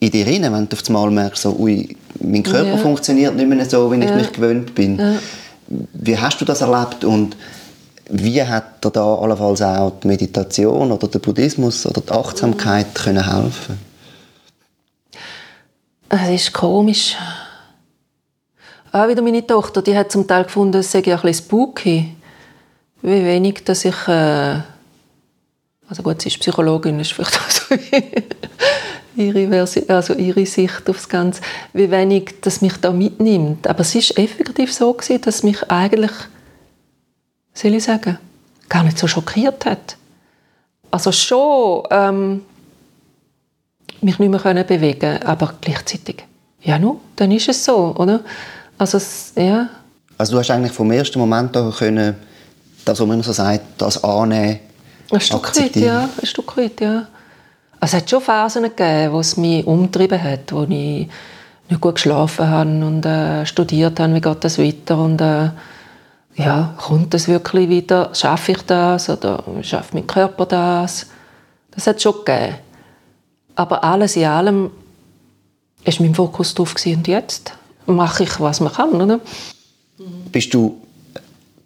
[0.00, 2.76] in dir rein, wenn du auf einmal merkst, so, ui, mein Körper ja.
[2.78, 4.08] funktioniert nicht mehr so, wie ja.
[4.08, 4.98] ich mich gewöhnt bin.
[4.98, 5.14] Ja.
[5.92, 7.36] Wie hast du das erlebt und
[8.10, 12.94] wie hat dir da allenfalls auch die Meditation oder der Buddhismus oder die Achtsamkeit mhm.
[12.94, 13.78] können helfen?
[16.08, 17.16] Es ist komisch.
[18.90, 22.14] Auch wieder meine Tochter, die hat zum Teil gefunden, es sei ein bisschen spooky,
[23.02, 24.60] wie wenig, dass ich äh
[25.92, 27.74] also gut, sie ist Psychologin, ist vielleicht auch so
[29.22, 31.42] ihre, Versi also ihre Sicht aufs Ganze,
[31.74, 33.66] wie wenig das mich da mitnimmt.
[33.66, 36.12] Aber es ist effektiv so gewesen, dass mich eigentlich,
[37.52, 38.16] soll ich sagen,
[38.70, 39.98] gar nicht so schockiert hat.
[40.90, 42.40] Also schon ähm,
[44.00, 46.24] mich nicht mehr können bewegen, aber gleichzeitig,
[46.62, 48.20] ja nu, dann ist es so, oder?
[48.78, 48.98] Also
[49.36, 49.68] ja.
[50.16, 52.16] Also du hast eigentlich vom ersten Moment an können,
[52.84, 54.60] das, was man so sagt, das annehmen,
[55.12, 56.08] ein Stück weit, ja.
[56.20, 57.06] Ein Stück weit, ja.
[57.80, 61.08] Also es hat schon Phasen gegeben, wo es mich umtrieben hat, wo ich
[61.68, 65.50] nicht gut geschlafen habe und äh, studiert habe, wie geht das weiter und äh,
[66.34, 71.06] ja, kommt das wirklich wieder, schaffe ich das oder schafft mein Körper das?
[71.72, 72.54] Das hat es schon gegeben.
[73.54, 74.70] Aber alles in allem
[75.84, 77.52] war mein Fokus darauf und jetzt
[77.84, 79.20] mache ich, was man kann, oder?
[80.30, 80.80] Bist du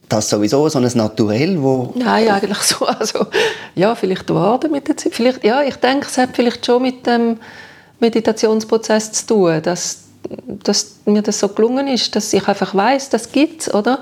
[0.09, 1.93] das sowieso so ein Naturell, wo...
[1.97, 2.87] Nein, eigentlich so.
[2.87, 3.27] Also,
[3.75, 5.15] ja, vielleicht geworden mit der Zeit.
[5.15, 7.39] Vielleicht, ja, ich denke, es hat vielleicht schon mit dem
[8.01, 10.05] Meditationsprozess zu tun, dass,
[10.47, 14.01] dass mir das so gelungen ist, dass ich einfach weiß, das gibt oder?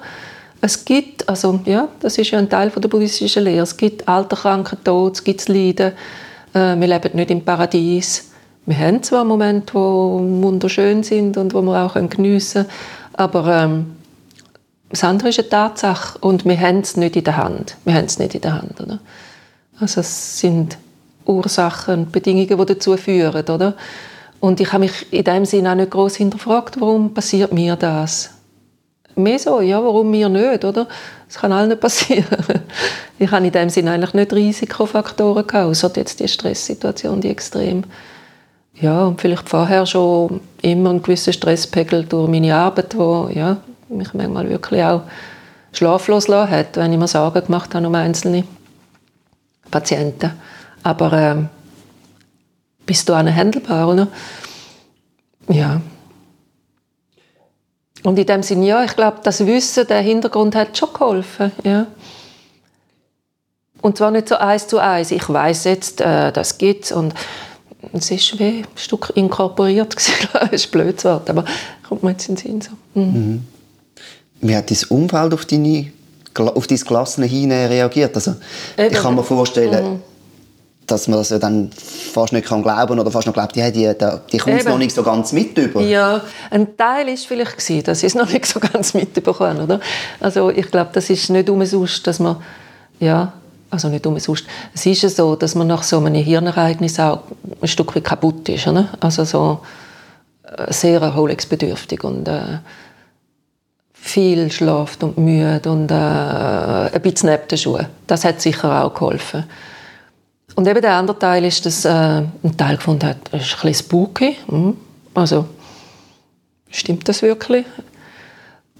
[0.60, 4.36] Es gibt, also ja, das ist ja ein Teil der buddhistischen Lehre, es gibt Alter,
[4.36, 5.92] Kranken, Tod, es gibt Leiden,
[6.54, 8.30] äh, wir leben nicht im Paradies.
[8.64, 12.72] Wir haben zwar Momente, die wunderschön sind und wo wir auch geniessen können,
[13.12, 13.93] aber ähm,
[14.90, 17.76] das andere ist eine Tatsache und wir haben es nicht in der Hand.
[17.84, 19.00] Wir haben es nicht in der Hand, oder?
[19.80, 20.78] Also es sind
[21.26, 23.74] Ursachen und Bedingungen, die dazu führen, oder?
[24.40, 28.30] Und ich habe mich in dem Sinne auch nicht groß hinterfragt, warum passiert mir das?
[29.16, 30.86] Mehr so, ja, warum mir nicht, oder?
[31.28, 32.26] Das kann allen nicht passieren.
[33.18, 37.84] Ich habe in dem Sinne eigentlich nicht Risikofaktoren gehabt, außer jetzt die Stresssituation, die extrem.
[38.74, 44.14] Ja, und vielleicht vorher schon immer einen gewissen Stresspegel durch meine Arbeit, wo, ja, mich
[44.14, 45.02] manchmal wirklich auch
[45.72, 48.44] schlaflos hat, wenn ich mir Sorgen gemacht habe um einzelne
[49.70, 50.32] Patienten.
[50.82, 51.36] Aber äh,
[52.86, 54.08] bis dahin handelbar, oder?
[55.48, 55.80] Ja.
[58.02, 61.86] Und in dem Sinne, ja, ich glaube, das Wissen, der Hintergrund hat schon geholfen, ja.
[63.80, 65.10] Und zwar nicht so eins zu eins.
[65.10, 67.14] Ich weiß jetzt, äh, das gibt's und
[67.92, 70.28] es ist wie ein Stück inkorporiert gewesen.
[70.32, 71.44] das ist ein blödes Wort, aber
[71.86, 72.70] kommt mir jetzt in den Sinn so.
[72.94, 73.04] Mhm.
[73.04, 73.53] Mhm
[74.44, 75.90] wie hat dein Umfeld auf, deine,
[76.36, 78.14] auf dein gelassene Hinein reagiert?
[78.14, 78.36] Also,
[78.76, 80.02] ich kann mir vorstellen, mhm.
[80.86, 83.90] dass man das ja dann fast nicht kann glauben oder fast noch glaubt, ja, die,
[83.98, 85.80] die, die kommt es noch nicht so ganz mit über.
[85.80, 89.80] Ja, ein Teil war vielleicht gewesen, dass ich es noch nicht so ganz mitbekommen oder?
[90.20, 92.36] Also ich glaube, das ist nicht umsonst, dass man,
[93.00, 93.32] ja,
[93.70, 97.20] also nicht umsonst, es ist ja so, dass man nach so einem Hirnereignis auch
[97.62, 98.90] ein Stück weit kaputt ist, oder?
[99.00, 99.60] Also so
[100.42, 102.58] äh, sehr erholungsbedürftig und äh,
[104.04, 107.86] viel schlaft und müde und äh, ein bisschen neben den Schuhen.
[108.06, 109.44] Das hat sicher auch geholfen.
[110.54, 113.74] Und eben der andere Teil ist, dass äh, ein Teil gefunden hat, ist ein bisschen
[113.74, 114.36] spooky.
[114.46, 114.76] Mhm.
[115.14, 115.46] Also,
[116.68, 117.64] stimmt das wirklich?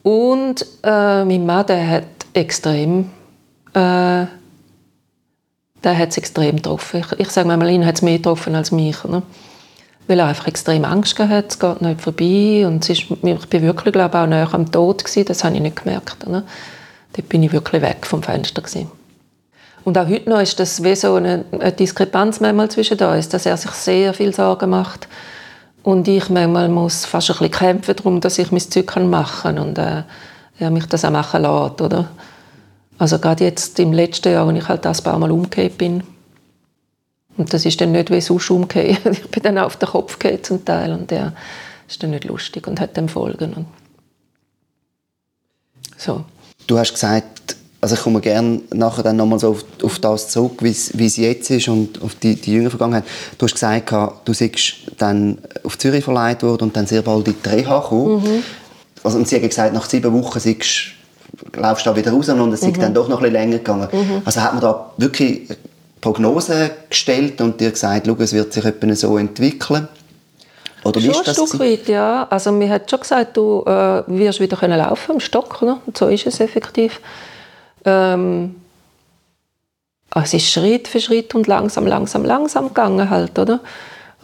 [0.03, 3.11] Und äh, mein Mann, der hat extrem,
[3.73, 4.27] äh,
[5.83, 7.01] der hat es extrem getroffen.
[7.01, 9.03] Ich, ich sage mal, ihn hat es mehr getroffen als mich.
[9.05, 9.23] Ne?
[10.07, 12.67] Weil er einfach extrem Angst hatte, es geht nicht vorbei.
[12.67, 15.55] Und es ist, ich bin wirklich, glaube ich, auch näher am Tod gewesen, das habe
[15.57, 16.27] ich nicht gemerkt.
[16.27, 16.45] Ne?
[17.15, 18.91] Dort bin ich wirklich weg vom Fenster gewesen.
[19.85, 23.47] Und auch heute noch ist das wie so eine, eine Diskrepanz manchmal zwischen uns, dass
[23.47, 25.09] er sich sehr viel Sorgen macht
[25.85, 29.59] und ich manchmal muss fast ein bisschen kämpfen darum, dass ich mein Zeug machen kann
[29.59, 30.03] und äh,
[30.59, 32.09] er mich das auch machen lässt, oder?
[32.97, 36.03] Also gerade jetzt im letzten Jahr, als ich halt das paar Mal umgekehrt bin,
[37.37, 39.01] und das ist dann nicht wie sonst umgekehrt.
[39.11, 41.33] Ich bin dann auf den Kopf gekehrt zum Teil und der
[41.89, 43.67] ist dann nicht lustig und hat dann Folgen.
[45.97, 46.25] So.
[46.67, 50.63] Du hast gesagt, also ich komme gerne nachher dann nochmal so auf, auf das zurück,
[50.63, 53.05] wie es jetzt ist und auf die, die jüngere Vergangenheit.
[53.37, 53.93] Du hast gesagt,
[54.25, 58.23] du seist dann auf Zürich verleiht worden und dann sehr bald in die Reha gekommen.
[58.23, 58.43] Mhm.
[59.03, 60.93] Also, und sie hat gesagt, nach sieben Wochen seist,
[61.55, 62.81] laufst du da wieder raus und es ist mhm.
[62.81, 63.89] dann doch noch ein bisschen länger gegangen.
[63.93, 64.23] Mhm.
[64.25, 65.51] Also hat man da wirklich
[66.05, 69.89] Prognosen gestellt und dir gesagt, es wird sich etwa so entwickeln?
[70.85, 72.27] Oder schon ein Stück weit, ja.
[72.29, 75.63] Also mir hat schon gesagt, du äh, wirst wieder können laufen im Stock.
[75.63, 75.81] Oder?
[75.87, 77.01] Und so ist es effektiv.
[77.87, 78.57] Ähm,
[80.15, 83.61] es ist Schritt für Schritt und langsam, langsam, langsam gegangen halt, oder?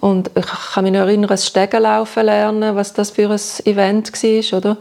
[0.01, 4.59] Und ich kann mich noch erinnern, das Stegenlaufen lernen, was das für ein Event war,
[4.59, 4.77] oder?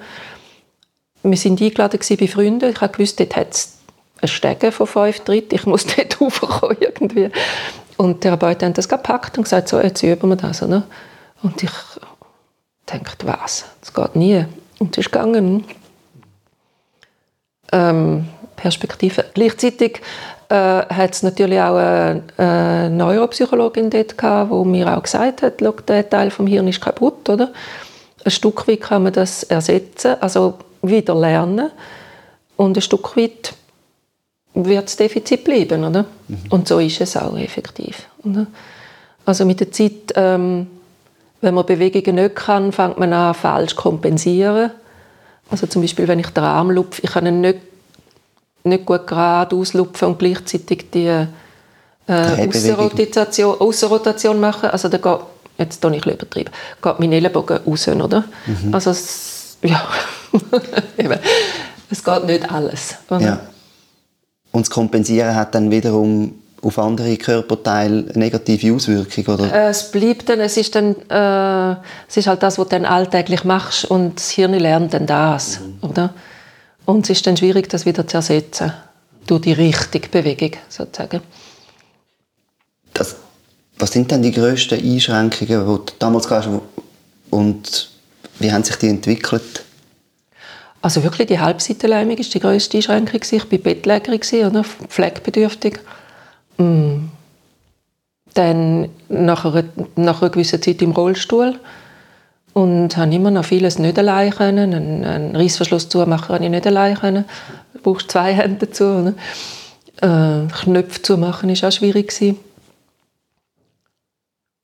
[1.23, 2.71] Wir waren eingeladen bei Freunden.
[2.71, 3.78] Ich wusste, dort hat es
[4.21, 5.55] ein Stegen von fünf Tritten.
[5.55, 7.29] Ich muss dort raufkommen irgendwie.
[7.97, 10.84] Und der Arbeiter hat das gepackt und gesagt, so, jetzt üben wir das, oder?
[11.41, 11.71] Und ich
[12.86, 13.65] dachte, was?
[13.82, 14.45] Das geht nie.
[14.79, 15.65] Und es ist gegangen.
[17.71, 19.25] Ähm, Perspektive.
[19.34, 20.01] Gleichzeitig
[20.49, 26.10] äh, hat es natürlich auch eine, eine Neuropsychologin dort die mir auch gesagt hat, der
[26.10, 27.51] Teil vom Hirn ist kaputt, oder?
[28.25, 31.71] Ein Stück weit kann man das ersetzen, also wieder lernen
[32.58, 33.53] und ein Stück weit
[34.53, 36.05] wird das Defizit bleiben, oder?
[36.27, 36.38] Mhm.
[36.49, 38.07] Und so ist es auch effektiv.
[38.23, 38.47] Oder?
[39.25, 40.67] Also mit der Zeit, ähm,
[41.41, 44.71] wenn man Bewegungen nicht kann, fängt man an falsch kompensieren.
[45.51, 47.59] Also zum Beispiel, wenn ich den Arm lupfe, ich kann ihn nicht
[48.63, 51.27] nicht gut gerade auslupfen und gleichzeitig die äh,
[52.07, 54.69] Außenrotation, Außenrotation machen.
[54.69, 55.19] Also da geht,
[55.57, 58.23] jetzt tue ich ein übertrieben, geht mein Ellenbogen raus, oder?
[58.45, 58.73] Mhm.
[58.73, 59.81] Also es, ja,
[61.89, 62.95] es geht nicht alles.
[63.09, 63.21] Oder?
[63.21, 63.39] Ja.
[64.51, 69.53] Und das Kompensieren hat dann wiederum auf andere Körperteile negative Auswirkung, oder?
[69.53, 72.85] Äh, es bleibt dann, es ist dann, äh, es ist halt das, was du dann
[72.85, 75.89] alltäglich machst und das Hirn lernt dann das, mhm.
[75.89, 76.13] oder?
[76.85, 78.73] Und es ist dann schwierig, das wieder zu ersetzen
[79.27, 81.21] durch die richtige Bewegung sozusagen.
[82.93, 83.15] Das,
[83.77, 86.49] was sind denn die grössten Einschränkungen, die du damals hast
[87.29, 87.89] und
[88.39, 89.63] wie haben sich die entwickelt?
[90.81, 93.21] Also wirklich die Halbseitenlähmung ist die grösste Einschränkung.
[93.21, 94.63] Ich war Bettlägerin, oder?
[94.63, 95.79] pflegebedürftig.
[96.57, 97.09] Mm.
[98.33, 99.63] Dann nach einer,
[99.95, 101.59] nach einer gewissen Zeit im Rollstuhl
[102.53, 104.73] und habe immer noch vieles nicht allein können.
[104.73, 107.25] Einen, einen Reissverschluss zumachen konnte ich nicht allein können.
[107.73, 108.83] Du brauchst zwei Hände dazu.
[108.83, 109.15] Ne?
[110.01, 112.09] Äh, Knöpfe zumachen war auch schwierig.
[112.09, 112.37] Gewesen.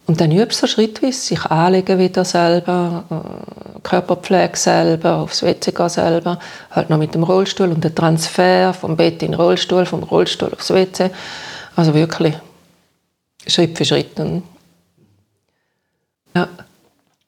[0.07, 5.89] Und dann übst du schrittweise, sich anlegen wieder selber, äh, Körperpflege selber, aufs WC gehen
[5.89, 6.39] selber,
[6.71, 10.51] halt noch mit dem Rollstuhl und der Transfer vom Bett in den Rollstuhl, vom Rollstuhl
[10.53, 11.11] aufs WC.
[11.77, 12.35] Also wirklich
[13.47, 14.19] Schritt für Schritt.
[16.35, 16.47] ja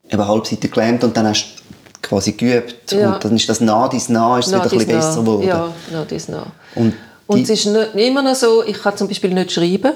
[0.10, 3.13] eben halbseitig gelernt und dann hast du quasi geübt ja.
[3.13, 5.48] und dann ist das nah dies nah ist es wieder ein bisschen besser geworden.
[5.48, 6.48] Ja, nah dies nah.
[6.76, 6.93] Und,
[7.28, 9.93] und es ist nicht, immer noch so, ich kann zum Beispiel nicht schreiben.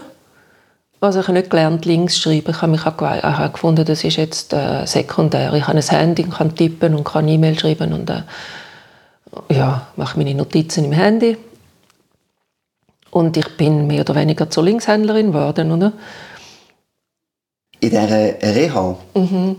[1.04, 2.52] Also ich habe nicht gelernt, links schreiben.
[2.52, 5.52] Ich habe mich auch, gefunden, das ist jetzt äh, sekundär.
[5.54, 8.22] Ich habe ein Handy, kann tippen und kann E-Mail schreiben und äh,
[9.50, 11.38] ja, mache meine Notizen im Handy.
[13.10, 15.92] Und ich bin mehr oder weniger zur Linkshändlerin geworden, oder?
[17.80, 18.96] In dieser Reha?
[19.16, 19.56] Mhm.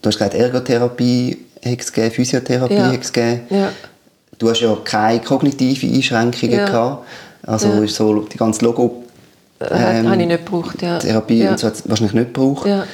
[0.00, 2.90] Du hast gesagt, Ergotherapie gegeben, Physiotherapie ja.
[2.90, 3.40] gegeben.
[3.50, 3.70] Ja.
[4.38, 6.64] Du hast ja keine kognitiven Einschränkungen ja.
[6.64, 7.06] gehabt.
[7.46, 7.82] Also ja.
[7.82, 9.03] ist so die ganze Logo
[9.60, 10.98] ähm, habe ich nicht gebraucht, ja.
[10.98, 11.50] Therapie ja.
[11.52, 12.66] und so wahrscheinlich nicht gebraucht.
[12.66, 12.84] Ja.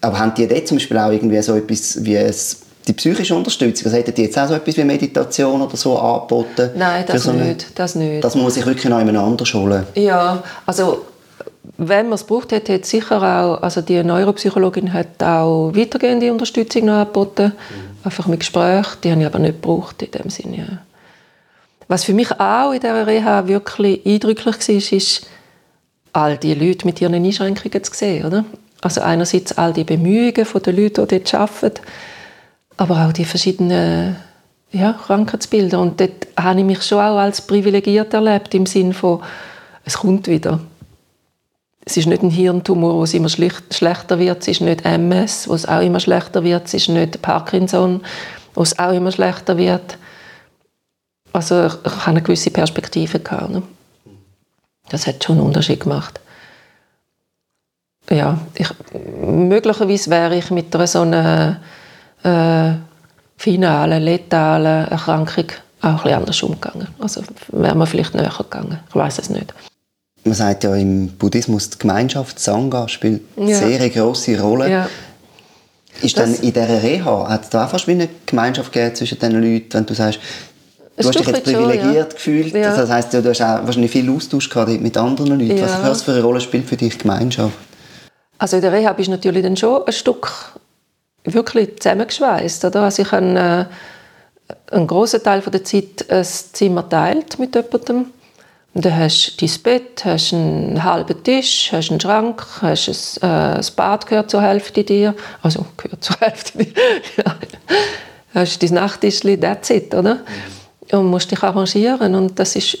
[0.00, 3.86] Aber haben die dort zum Beispiel auch irgendwie so etwas wie es, die psychische Unterstützung?
[3.86, 6.70] Also hätten die jetzt auch so etwas wie Meditation oder so angeboten?
[6.76, 8.22] Nein, das, so nicht, das nicht.
[8.22, 9.84] Das muss man sich wirklich noch jemand anders holen?
[9.94, 11.04] Ja, also
[11.76, 16.86] wenn man es braucht hätte, hätte sicher auch, also die Neuropsychologin hat auch weitergehende Unterstützung
[16.86, 17.98] noch angeboten, mhm.
[18.04, 20.80] einfach mit Gespräch, die habe ich aber nicht gebraucht in dem Sinne.
[21.88, 25.26] Was für mich auch in dieser Reha wirklich eindrücklich war, ist,
[26.12, 28.26] all die Leute mit ihren Einschränkungen zu sehen.
[28.26, 28.44] Oder?
[28.80, 31.80] Also einerseits all die Bemühungen der Leute, die dort arbeiten,
[32.76, 34.16] aber auch die verschiedenen
[34.70, 35.80] ja, Krankheitsbilder.
[35.80, 39.20] Und dort habe ich mich schon auch als privilegiert erlebt, im Sinne von,
[39.84, 40.60] es kommt wieder.
[41.84, 44.42] Es ist nicht ein Hirntumor, wo es immer schlechter wird.
[44.42, 46.66] Es ist nicht MS, wo es auch immer schlechter wird.
[46.66, 48.02] Es ist nicht Parkinson,
[48.54, 49.96] wo es auch immer schlechter wird.
[51.32, 53.50] Also ich, ich habe eine gewisse Perspektive gehabt.
[53.50, 53.62] Ne?
[54.90, 56.20] Das hat schon einen Unterschied gemacht.
[58.10, 58.68] Ja, ich,
[59.20, 61.60] möglicherweise wäre ich mit einer so einer
[62.22, 62.72] äh,
[63.36, 65.44] finalen, letalen Erkrankung
[65.80, 66.88] auch ein bisschen anders umgegangen.
[66.98, 67.22] Also
[67.52, 68.80] wäre man vielleicht näher gegangen.
[68.88, 69.52] Ich weiß es nicht.
[70.24, 73.56] Man sagt ja im Buddhismus, die Gemeinschaft Sangha spielt ja.
[73.56, 74.70] sehr eine grosse Rolle.
[74.70, 74.88] Ja.
[76.02, 78.94] Ist das, dann in dieser Reha, hat es da auch fast wie eine Gemeinschaft gegeben
[78.94, 80.20] zwischen den Leuten, wenn du sagst,
[81.02, 82.04] du hast dich jetzt privilegiert ja.
[82.04, 82.76] gefühlt, ja.
[82.76, 85.56] das heisst, du hast auch wahrscheinlich viel Austausch gehabt mit anderen Leuten.
[85.56, 85.80] Ja.
[85.82, 87.54] Was für eine Rolle spielt für dich Gemeinschaft?
[88.38, 90.30] Also in der Reha bist du natürlich dann schon ein Stück
[91.24, 92.64] wirklich zusammengeschweißt.
[92.64, 92.82] Oder?
[92.82, 93.68] Also ich habe
[94.70, 98.06] äh, einen großen Teil der Zeit ein Zimmer teilt mit jemandem.
[98.74, 103.28] Und dann hast du dein Bett, hast einen halben Tisch, hast einen Schrank, hast ein,
[103.28, 105.14] äh, das Bad gehört zur Hälfte dir.
[105.42, 106.72] Also gehört zur Hälfte dir.
[107.16, 107.36] ja.
[108.34, 110.20] Hast dein Nachttischchen, that's it, oder?
[110.92, 112.14] Und musst dich arrangieren.
[112.14, 112.78] Und das ist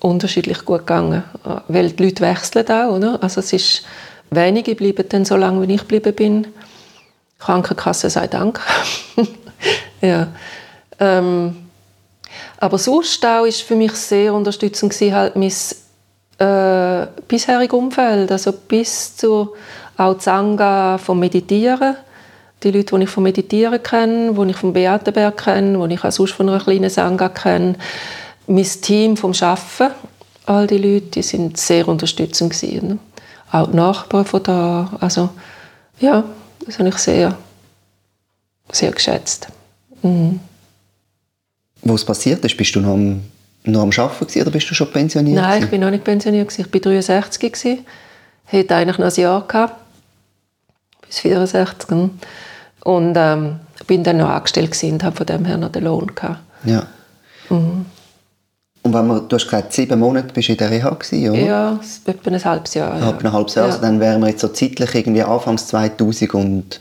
[0.00, 1.22] unterschiedlich gut gegangen.
[1.68, 3.22] Weil die Leute wechseln auch, oder?
[3.22, 3.82] Also es ist,
[4.30, 6.46] wenige bleiben dann so lange, wie ich geblieben bin.
[7.38, 8.60] Krankenkasse sei Dank.
[10.00, 10.28] ja.
[10.98, 11.56] Ähm,
[12.58, 15.52] aber sonst auch ist für mich sehr unterstützend gewesen, halt mein
[16.46, 19.54] äh, bisheriges Umfeld, also bis zu
[19.96, 21.96] auch Zanga vom Meditieren.
[22.62, 26.12] Die Leute, die ich vom Meditieren kenne, die ich vom Beatenberg kenne, die ich auch
[26.12, 27.76] sonst von einer kleinen Sangha kenne.
[28.46, 29.94] Mein Team vom Arbeiten,
[30.46, 32.88] all die Leute, die sind sehr unterstützend gewesen.
[32.88, 32.98] Ne?
[33.52, 35.30] Auch die Nachbarn von da, also
[36.00, 36.24] ja,
[36.66, 37.36] das habe ich sehr,
[38.70, 39.48] sehr geschätzt.
[40.02, 40.40] Mhm.
[41.82, 43.22] Wo es passiert ist, bist du noch am,
[43.64, 45.36] noch am Arbeiten oder bist du schon pensioniert?
[45.36, 46.50] Nein, ich bin noch nicht pensioniert.
[46.58, 47.52] Ich war 63.
[47.52, 47.86] Gewesen.
[48.44, 49.74] Hätte eigentlich noch ein Jahr gehabt.
[51.10, 52.10] Bis 64.
[52.82, 53.56] Und ähm,
[53.90, 56.38] bin dann noch angestellt und habe von dem her noch den Lohn gehabt.
[56.64, 56.86] Ja.
[57.48, 57.84] Mhm.
[58.82, 61.40] Und wenn man, du hast gesagt, sieben Monate bist du in der Reha gewesen, oder?
[61.40, 62.98] Ja, etwa ein halbes Jahr.
[62.98, 63.10] Ja.
[63.10, 63.66] Ein halbes Jahr.
[63.66, 63.72] Ja.
[63.72, 66.80] Also dann wären wir jetzt so zeitlich irgendwie Anfangs 2019,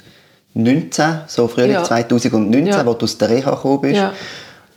[1.27, 1.83] so Frühling ja.
[1.83, 2.85] 2019, ja.
[2.85, 3.95] wo du aus der Reha gekommen bist.
[3.97, 4.13] Ja.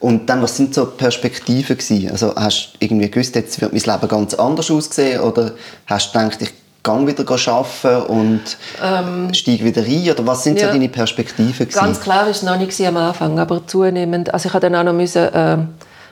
[0.00, 2.10] Und dann, was sind so Perspektiven gewesen?
[2.10, 5.20] Also hast du irgendwie gewusst, jetzt wird mein Leben ganz anders aussehen?
[5.20, 5.52] Oder
[5.86, 6.50] hast du gedacht, ich
[6.83, 8.42] gehe wieder arbeiten und
[8.83, 10.11] ähm, steige wieder rein?
[10.11, 11.79] Oder was sind ja, so deine Perspektiven gewesen?
[11.79, 14.33] Ganz klar war es noch nicht am Anfang, aber zunehmend.
[14.33, 15.59] Also ich habe dann auch noch müssen, äh,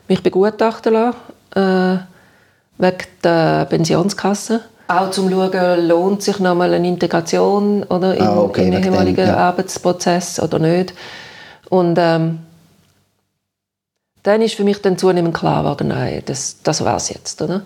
[0.08, 1.16] mich begutachten lassen,
[1.54, 1.98] äh,
[2.78, 4.60] wegen der Pensionskasse.
[4.88, 9.26] Auch zum Schauen, lohnt sich nochmal eine Integration oder in, ah, okay, in den ehemaligen
[9.26, 9.36] ja.
[9.36, 10.94] Arbeitsprozess oder nicht.
[11.68, 12.40] Und ähm,
[14.24, 17.40] dann ist für mich dann zunehmend klar geworden, nein, das, das war es jetzt.
[17.40, 17.62] Oder?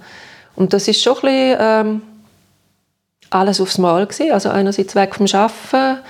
[0.55, 2.03] Und das ist schon ein bisschen, ähm,
[3.35, 4.33] alles aufs Mal gewesen.
[4.33, 6.03] Also einerseits weg vom Arbeiten,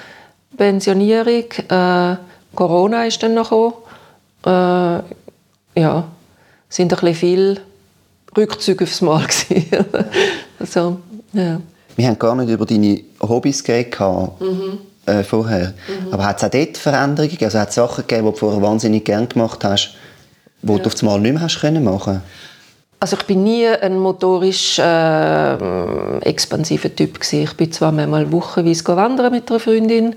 [0.57, 2.17] Pensionierung, äh,
[2.55, 5.03] Corona ist dann noch gekommen.
[5.77, 6.05] Äh, ja,
[6.69, 7.61] sind ein bisschen viele
[8.37, 9.27] Rückzüge aufs Mal
[10.61, 11.01] also,
[11.33, 11.61] ja.
[11.97, 14.79] Wir haben gar nicht über deine Hobbys geredet mhm.
[15.07, 15.73] äh, vorher.
[15.89, 16.13] Mhm.
[16.13, 19.05] Aber hat es auch dort Veränderungen Also hat es Sachen gegeben, die du vorher wahnsinnig
[19.05, 19.95] gerne gemacht hast,
[20.63, 20.79] die ja.
[20.79, 22.21] du auf einmal nicht mehr hast können machen
[23.01, 27.43] also ich bin nie ein motorisch äh, expansiver Typ gewesen.
[27.43, 30.15] Ich bin zwar einmal wochenweise wandern mit einer Freundin,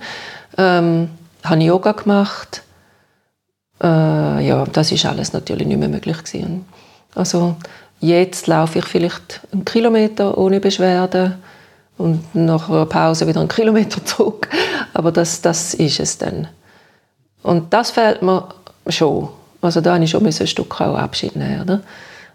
[0.58, 1.10] ähm,
[1.44, 2.64] habe Yoga gemacht.
[3.82, 6.66] Äh, ja, das ist alles natürlich nicht mehr möglich gewesen.
[7.16, 7.56] Also
[8.00, 11.36] jetzt laufe ich vielleicht einen Kilometer ohne Beschwerden
[11.98, 14.48] und nach einer Pause wieder einen Kilometer zurück.
[14.94, 16.48] Aber das, das ist es dann.
[17.44, 18.48] Und das fehlt mir
[18.88, 19.30] schon.
[19.62, 21.62] Also da habe ich schon ein Stück auch Abschied nehmen.
[21.62, 21.82] Oder?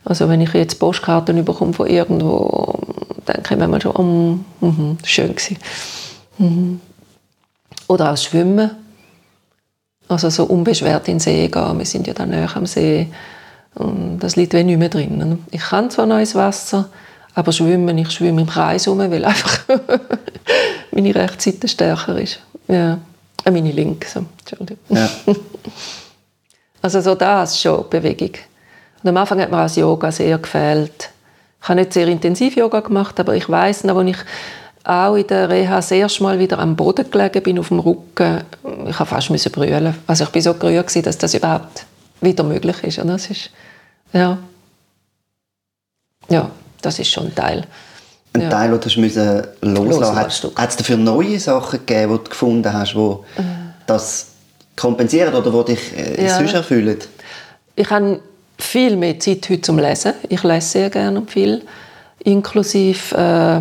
[0.04, 2.78] Also wenn ich jetzt Postkarten bekomme von irgendwo,
[3.26, 3.96] denke ich mir schon,
[4.60, 5.58] oh, mm, schön gewesen.
[6.38, 6.80] Mhm.
[7.88, 8.70] Oder auch Schwimmen.
[10.08, 11.78] Also so unbeschwert in den See gehen.
[11.78, 13.08] Wir sind ja dann näher am See.
[13.74, 15.44] Und das liegt wie nicht mehr drin.
[15.50, 16.88] Ich kann zwar noch ins Wasser,
[17.34, 19.60] aber schwimmen, ich schwimme im Kreis herum, weil einfach
[20.90, 22.40] meine rechte Seite stärker ist.
[22.68, 22.98] Ja.
[23.44, 24.24] Äh, meine linke, so.
[24.40, 24.78] Entschuldigung.
[24.88, 25.08] Ja.
[26.84, 28.32] Also so das schon, Bewegung.
[29.02, 31.10] Und am Anfang hat mir das Yoga sehr gefällt.
[31.62, 34.16] Ich habe nicht sehr intensiv Yoga gemacht, aber ich weiß noch, als ich
[34.84, 38.42] auch in der Reha das erste Mal wieder am Boden gelegen bin, auf dem Rücken,
[38.88, 39.94] ich habe fast müssen brüllen.
[40.06, 41.86] Also ich war so gerührt, dass das überhaupt
[42.20, 42.98] wieder möglich ist.
[42.98, 43.50] Und das ist,
[44.12, 44.38] ja,
[46.28, 46.50] ja,
[46.80, 47.64] das ist schon ein Teil.
[48.32, 48.48] Ein ja.
[48.48, 48.80] Teil, den
[49.74, 50.56] du loslassen musst.
[50.56, 53.42] Hat es dafür neue Sachen gegeben, die du gefunden hast, wo äh.
[53.86, 54.28] das
[54.76, 56.38] kompensieren oder die dich äh, Ja.
[56.38, 56.98] sonst erfüllen?
[57.76, 58.20] Ich habe
[58.62, 60.14] viel mehr Zeit heute zum Lesen.
[60.28, 61.62] Ich lese sehr gerne und viel,
[62.24, 63.60] inklusive äh,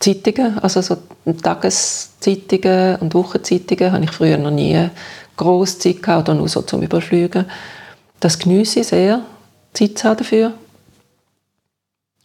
[0.00, 0.96] Zeitungen, also so
[1.42, 4.90] Tageszeitungen und Wochenzeitungen habe ich früher noch nie
[5.36, 7.46] groß Zeit gehabt oder nur so zum Überfliegen.
[8.20, 9.22] Das genieße ich sehr,
[9.72, 10.52] Zeit zu haben dafür.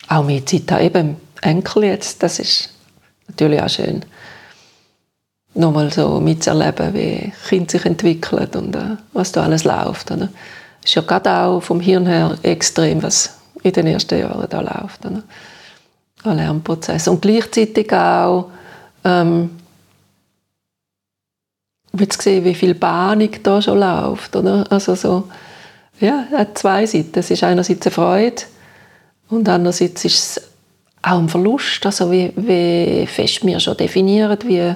[0.07, 2.69] Auch mehr Zeit haben, eben Enkel jetzt, das ist
[3.27, 4.03] natürlich auch schön.
[5.53, 10.11] Nochmal so mitzuerleben, wie Kinder sich entwickeln und äh, was da alles läuft.
[10.11, 10.29] Oder?
[10.83, 15.05] Ist ja gerade auch vom Hirn her extrem, was in den ersten Jahren da läuft.
[15.05, 15.23] Ein
[16.23, 17.07] Lernprozess.
[17.07, 18.49] Und gleichzeitig auch
[19.03, 19.49] ähm,
[21.93, 24.35] mit zu sehen, wie viel Bahnung da schon läuft.
[24.35, 24.65] Oder?
[24.69, 25.29] Also so,
[25.99, 27.19] ja, hat zwei Seiten.
[27.19, 28.43] Es ist einerseits eine Freude
[29.29, 30.51] und andererseits ist es
[31.03, 34.75] auch ein Verlust, also wie, wie fest wir schon definieren, wie, wie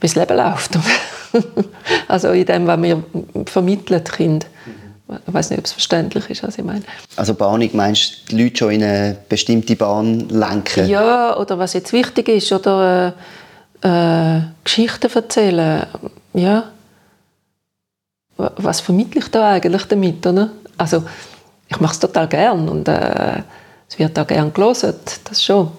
[0.00, 0.78] das Leben läuft.
[2.08, 3.04] also in dem, was wir
[3.46, 4.46] vermitteln, die Kinder.
[5.26, 6.82] Ich weiß nicht, ob es verständlich ist, was ich meine.
[7.16, 10.88] Also Bahnung meinst du, die Leute schon in eine bestimmte Bahn lenken?
[10.88, 13.14] Ja, oder was jetzt wichtig ist, oder
[13.82, 15.86] äh, äh, Geschichten erzählen.
[16.32, 16.64] Ja.
[18.36, 20.26] Wa- Was vermittle ich da eigentlich damit?
[20.26, 20.50] Oder?
[20.78, 21.04] Also,
[21.68, 23.42] ich mache es total gern und äh,
[23.88, 24.94] es wird auch gern gelesen,
[25.24, 25.70] das schon.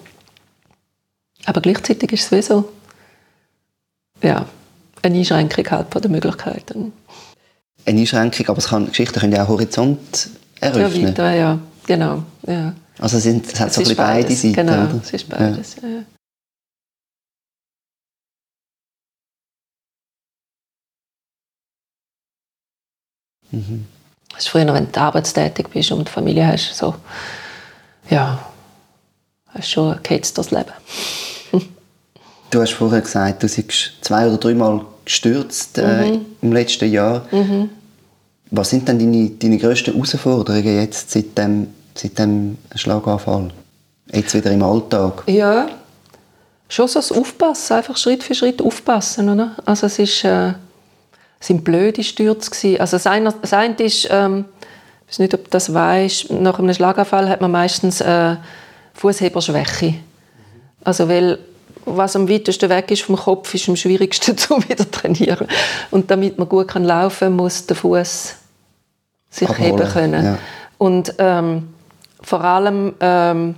[1.44, 2.68] Aber gleichzeitig ist es wie so,
[4.22, 4.46] ja,
[5.02, 6.92] eine Einschränkung halt von den Möglichkeiten.
[7.86, 10.28] Eine Einschränkung, aber es kann, Geschichten können ja auch Horizont
[10.60, 11.08] Ja, eröffnen.
[11.08, 12.22] weiter, ja, genau.
[12.46, 12.74] Ja.
[12.98, 15.00] Also es, sind, es hat Es so ein ist bisschen beide Seiten, Genau, oder?
[15.02, 15.76] es ist beides.
[15.82, 15.88] Ja.
[24.30, 26.94] Das ist früher, wenn du arbeitstätig bist und Familie hast, so,
[28.10, 28.38] ja,
[29.48, 30.72] hast schon geht's durchs Leben.
[32.48, 36.26] Du hast vorher gesagt, du bist zwei oder dreimal gestürzt äh, Mhm.
[36.42, 37.26] im letzten Jahr.
[38.50, 43.50] Was sind denn deine, deine grössten Herausforderungen jetzt seit dem, seit dem Schlaganfall?
[44.12, 45.24] Jetzt wieder im Alltag?
[45.26, 45.68] Ja,
[46.68, 49.56] schon so das Aufpassen, einfach Schritt für Schritt aufpassen, oder?
[49.64, 50.52] Also es ist, äh,
[51.40, 52.80] sind blöde Stürze gewesen.
[52.80, 54.44] Also das eine, das eine ist, ähm,
[55.06, 58.36] ich weiß nicht, ob du das weißt, nach einem Schlaganfall hat man meistens äh,
[58.94, 59.94] Fußheberschwäche.
[60.84, 61.38] Also weil
[61.86, 65.46] was am weitesten weg ist vom Kopf, ist am schwierigsten zu wieder trainieren.
[65.90, 68.34] Und damit man gut kann laufen, muss der Fuß
[69.30, 70.24] sich Abholen, heben können.
[70.24, 70.38] ja.
[70.78, 71.68] Und ähm,
[72.22, 73.54] vor allem ähm,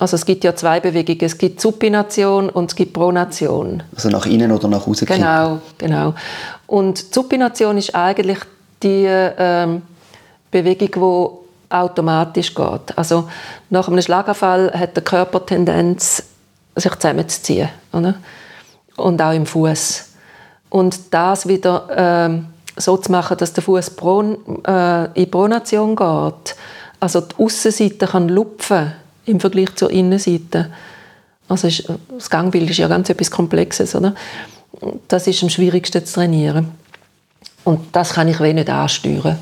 [0.00, 1.20] also es gibt ja zwei Bewegungen.
[1.20, 3.82] Es gibt Supination und es gibt Pronation.
[3.94, 5.06] Also nach innen oder nach außen?
[5.06, 6.14] Genau, genau.
[6.66, 8.38] Und Supination ist eigentlich
[8.82, 9.82] die ähm,
[10.50, 10.88] Bewegung,
[11.68, 12.96] die automatisch geht.
[12.96, 13.28] Also
[13.68, 16.22] nach einem Schlaganfall hat der Körper Tendenz,
[16.80, 17.68] sich zusammenzuziehen.
[17.92, 18.14] Oder?
[18.96, 20.06] Und auch im Fuß.
[20.68, 26.56] Und das wieder ähm, so zu machen, dass der Fuß Pron, äh, in Pronation geht.
[27.00, 28.92] Also die Aussenseite kann lupfen
[29.26, 30.70] im Vergleich zur Innenseite.
[31.48, 31.84] Also ist,
[32.16, 34.14] das Gangbild ist ja ganz etwas Komplexes, oder?
[35.08, 36.72] Das ist am schwierigsten zu trainieren.
[37.64, 39.38] Und das kann ich wenig ansteuern.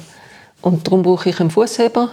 [0.62, 2.10] Und darum brauche ich einen Fußheber,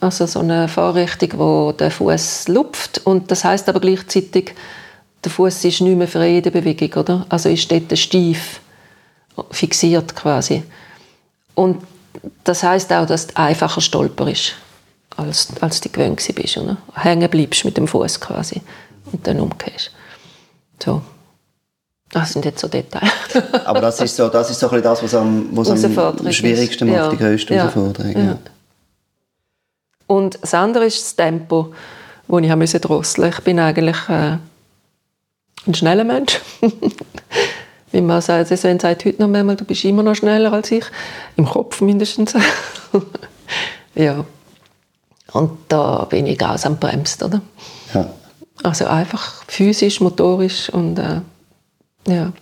[0.00, 3.00] also so eine Fahrrichtung, wo der Fuß lupft.
[3.04, 4.54] Und das heißt aber gleichzeitig,
[5.22, 7.26] der Fuß ist nicht mehr frei in der Bewegung, oder?
[7.28, 8.60] Also ist dort steif,
[9.50, 10.62] fixiert quasi.
[11.54, 11.82] Und
[12.44, 14.52] das heißt auch, dass du einfacher stolper ist,
[15.16, 16.76] als, als du gewöhnt bist, oder?
[16.94, 18.60] Hängen bleibst mit dem Fuß quasi
[19.12, 19.90] und dann umgehst.
[20.82, 21.00] So.
[22.12, 23.10] Das sind jetzt so Details.
[23.64, 26.26] Aber das ist so, das ist so ein bisschen das, was am, was am Herausforderung
[26.28, 26.36] ist.
[26.36, 27.08] schwierigsten macht, Ja.
[27.10, 27.60] die grösste Ja.
[27.62, 28.12] Herausforderung.
[28.26, 28.38] Ja.
[30.06, 31.74] Und das andere ist das Tempo,
[32.28, 33.30] das ich musste drosseln.
[33.30, 34.38] Ich bin eigentlich äh,
[35.66, 36.40] ein schneller Mensch.
[37.92, 40.84] Wie man sagt, Sven sagt heute noch einmal, du bist immer noch schneller als ich.
[41.36, 42.34] Im Kopf mindestens.
[43.94, 44.24] ja.
[45.32, 47.40] Und da bin ich ganz am Bremst, oder?
[47.94, 48.10] Ja.
[48.62, 51.20] Also einfach physisch, motorisch und äh,
[52.08, 52.32] ja,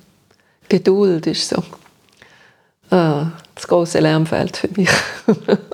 [0.68, 1.62] Geduld ist so
[2.90, 4.90] äh, das große Lernfeld für mich.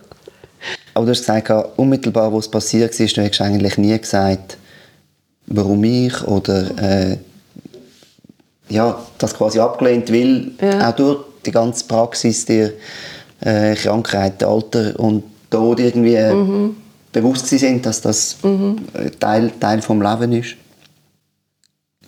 [0.98, 4.56] Aber du hast gesagt, unmittelbar, wo es passiert ist, du hast eigentlich nie gesagt,
[5.46, 7.16] warum ich oder äh,
[8.68, 10.90] ja, das quasi abgelehnt, weil Ja.
[10.90, 12.72] auch durch die ganze Praxis dir
[13.42, 16.74] äh, Krankheit, Alter und Tod irgendwie äh, Mhm.
[17.12, 20.56] bewusst sind, dass das äh, Teil, Teil vom Leben ist.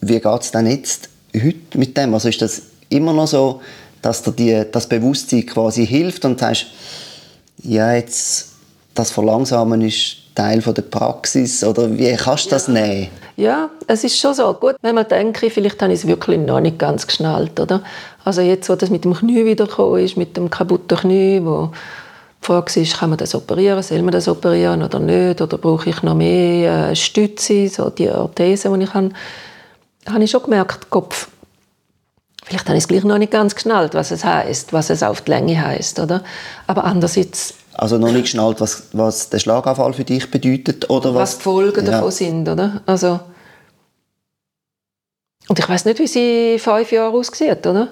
[0.01, 2.13] Wie geht es denn jetzt heute mit dem?
[2.13, 3.61] Also ist das immer noch so,
[4.03, 6.67] dass dir die, das Bewusstsein quasi hilft und sagst,
[7.63, 8.50] ja, jetzt
[8.95, 11.63] das Verlangsamen ist Teil von der Praxis?
[11.65, 12.73] Oder wie kannst du das ja.
[12.73, 13.09] nehmen?
[13.37, 14.53] Ja, es ist schon so.
[14.55, 17.83] Gut, wenn man denke, vielleicht habe ich es wirklich noch nicht ganz geschnallt, oder?
[18.25, 21.71] Also jetzt, wo das mit dem Knie wiedergekommen ist, mit dem kaputten Knie, wo
[22.43, 25.91] die Frage ist, kann man das operieren, soll man das operieren oder nicht, oder brauche
[25.91, 29.11] ich noch mehr äh, Stütze, so die Orthese, die ich habe,
[30.07, 31.29] habe ich schon gemerkt, Kopf,
[32.45, 35.21] vielleicht habe ich es gleich noch nicht ganz geschnallt, was es heißt, was es auf
[35.23, 36.23] die Länge heißt, oder?
[36.67, 41.23] Aber andererseits also noch nicht geschnallt, was, was der Schlaganfall für dich bedeutet oder was,
[41.23, 41.93] was die Folgen ja.
[41.93, 42.83] davon sind, oder?
[42.85, 43.21] Also
[45.49, 47.89] und ich weiß nicht, wie sie in fünf Jahren aussieht, oder?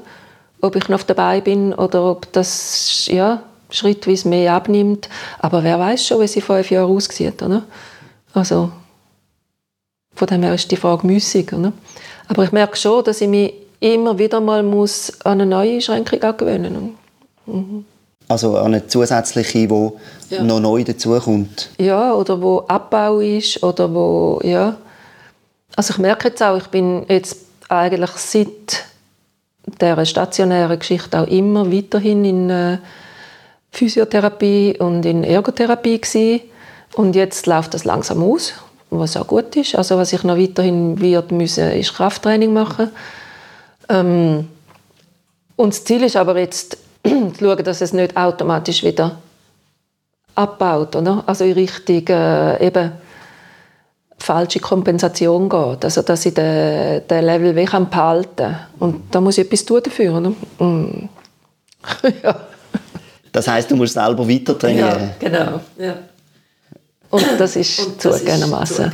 [0.61, 5.09] Ob ich noch dabei bin oder ob das ja schrittweise mehr abnimmt.
[5.39, 7.63] Aber wer weiß schon, wie sie in fünf Jahren aussieht, oder?
[8.35, 8.71] Also
[10.15, 11.73] von dem her ist die Frage müßig, oder?
[12.29, 16.23] Aber ich merke schon, dass ich mich immer wieder mal muss an eine neue Einschränkung
[16.23, 16.95] angewöhnen
[17.47, 17.57] muss.
[17.57, 17.85] Mhm.
[18.29, 19.91] Also eine zusätzliche, die
[20.31, 20.43] ja.
[20.43, 21.71] noch neu dazukommt?
[21.79, 24.77] Ja, oder wo Abbau ist oder wo, ja.
[25.75, 28.85] Also ich merke jetzt auch, ich bin jetzt eigentlich seit
[29.81, 32.79] der stationären Geschichte auch immer weiterhin in äh,
[33.71, 36.41] Physiotherapie und in Ergotherapie gewesen.
[36.95, 38.55] Und jetzt läuft das langsam aus,
[38.91, 39.75] was auch gut ist.
[39.75, 42.91] Also was ich noch weiterhin wird müssen, ist Krafttraining machen.
[43.89, 44.49] Ähm,
[45.57, 46.79] und das Ziel ist aber jetzt,
[47.35, 49.19] zu schauen, dass es nicht automatisch wieder
[50.35, 51.25] abbaut, oder?
[51.27, 52.93] Also in Richtung äh, eben
[54.19, 55.85] falsche Kompensation geht.
[55.85, 59.81] Also dass ich den, den Level wie kann behalten Und da muss ich etwas tun
[59.83, 60.31] dafür, oder?
[60.65, 61.09] Mm.
[62.23, 62.41] ja.
[63.33, 65.13] Das heißt, du musst selber weiter trainieren?
[65.21, 65.61] Ja, genau.
[65.79, 65.95] Ja.
[67.11, 68.93] Und das ist zugegebenermaßen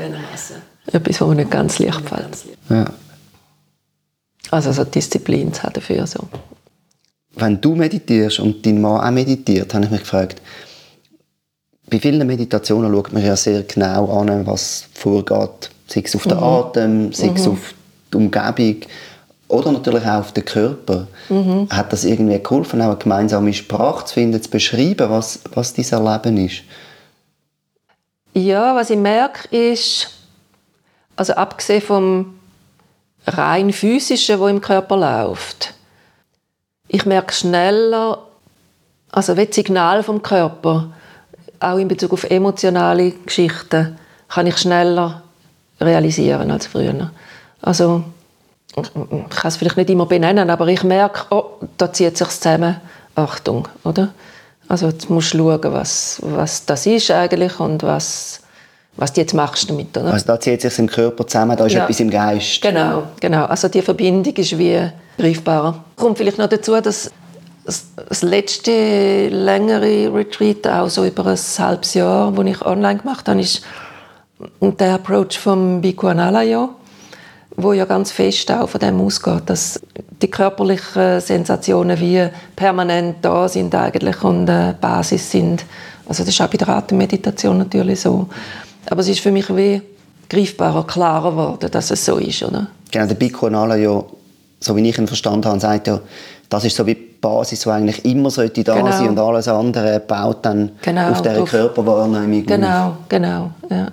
[0.93, 2.45] etwas, was mir nicht ganz leicht fällt.
[2.69, 2.85] Ja.
[4.51, 6.07] Also so Disziplin zu haben dafür.
[6.07, 6.21] So
[7.37, 10.41] wenn du meditierst und dein Mann auch meditiert, habe ich mich gefragt,
[11.91, 15.70] bei vielen Meditationen schaut man ja sehr genau an, was vorgeht.
[15.87, 16.43] Sei es auf den mhm.
[16.43, 17.53] Atem, sei es mhm.
[17.53, 17.74] auf
[18.12, 18.76] die Umgebung
[19.49, 21.07] oder natürlich auch auf den Körper.
[21.28, 21.68] Mhm.
[21.70, 25.85] Hat das irgendwie geholfen, auch eine gemeinsame Sprache zu finden, zu beschreiben, was, was dein
[25.85, 26.62] Erleben ist?
[28.32, 30.11] Ja, was ich merke, ist,
[31.14, 32.35] also abgesehen vom
[33.26, 35.74] rein physischen, wo im Körper läuft,
[36.95, 38.18] ich merke schneller,
[39.11, 40.92] also wie Signal vom Körper,
[41.59, 45.22] auch in Bezug auf emotionale Geschichten, kann ich schneller
[45.80, 47.11] realisieren als früher.
[47.62, 48.05] Also
[48.76, 51.45] ich kann es vielleicht nicht immer benennen, aber ich merke, oh,
[51.76, 52.76] da zieht sich zusammen.
[53.16, 54.14] Achtung, oder?
[54.68, 58.40] Also jetzt musst du schauen, was, was das ist eigentlich und was,
[58.97, 59.97] was du jetzt machst damit.
[59.97, 60.12] Oder?
[60.12, 61.84] Also da zieht sich im Körper zusammen, da ist ja.
[61.84, 62.62] etwas im Geist.
[62.62, 63.45] Genau, genau.
[63.47, 64.80] Also die Verbindung ist wie
[65.18, 65.84] greifbarer.
[65.97, 67.11] Kommt vielleicht noch dazu, dass
[67.64, 73.40] das letzte längere Retreat, auch so über ein halbes Jahr, das ich online gemacht habe,
[73.40, 73.62] ist
[74.61, 76.70] der Approach vom Bhikkhu Analayo,
[77.57, 79.80] wo ja ganz fest auch von dem ausgeht, dass
[80.20, 85.64] die körperlichen Sensationen wie permanent da sind eigentlich und äh, Basis sind.
[86.07, 88.28] Also das ist auch bei der Atemmeditation natürlich so.
[88.95, 89.82] Aber es ist für mich wie
[90.30, 92.68] greifbarer, klarer geworden, dass es so ist, oder?
[92.92, 94.07] Genau, der Bhikkhu Analayo
[94.61, 95.99] so wie ich ihn verstanden habe, sagt ja,
[96.49, 98.92] das ist so wie die Basis, die eigentlich immer sollte da genau.
[98.92, 102.95] sein und alles andere baut dann genau, auf dieser Körperwahrnehmung Genau, auf.
[103.09, 103.88] genau, ja.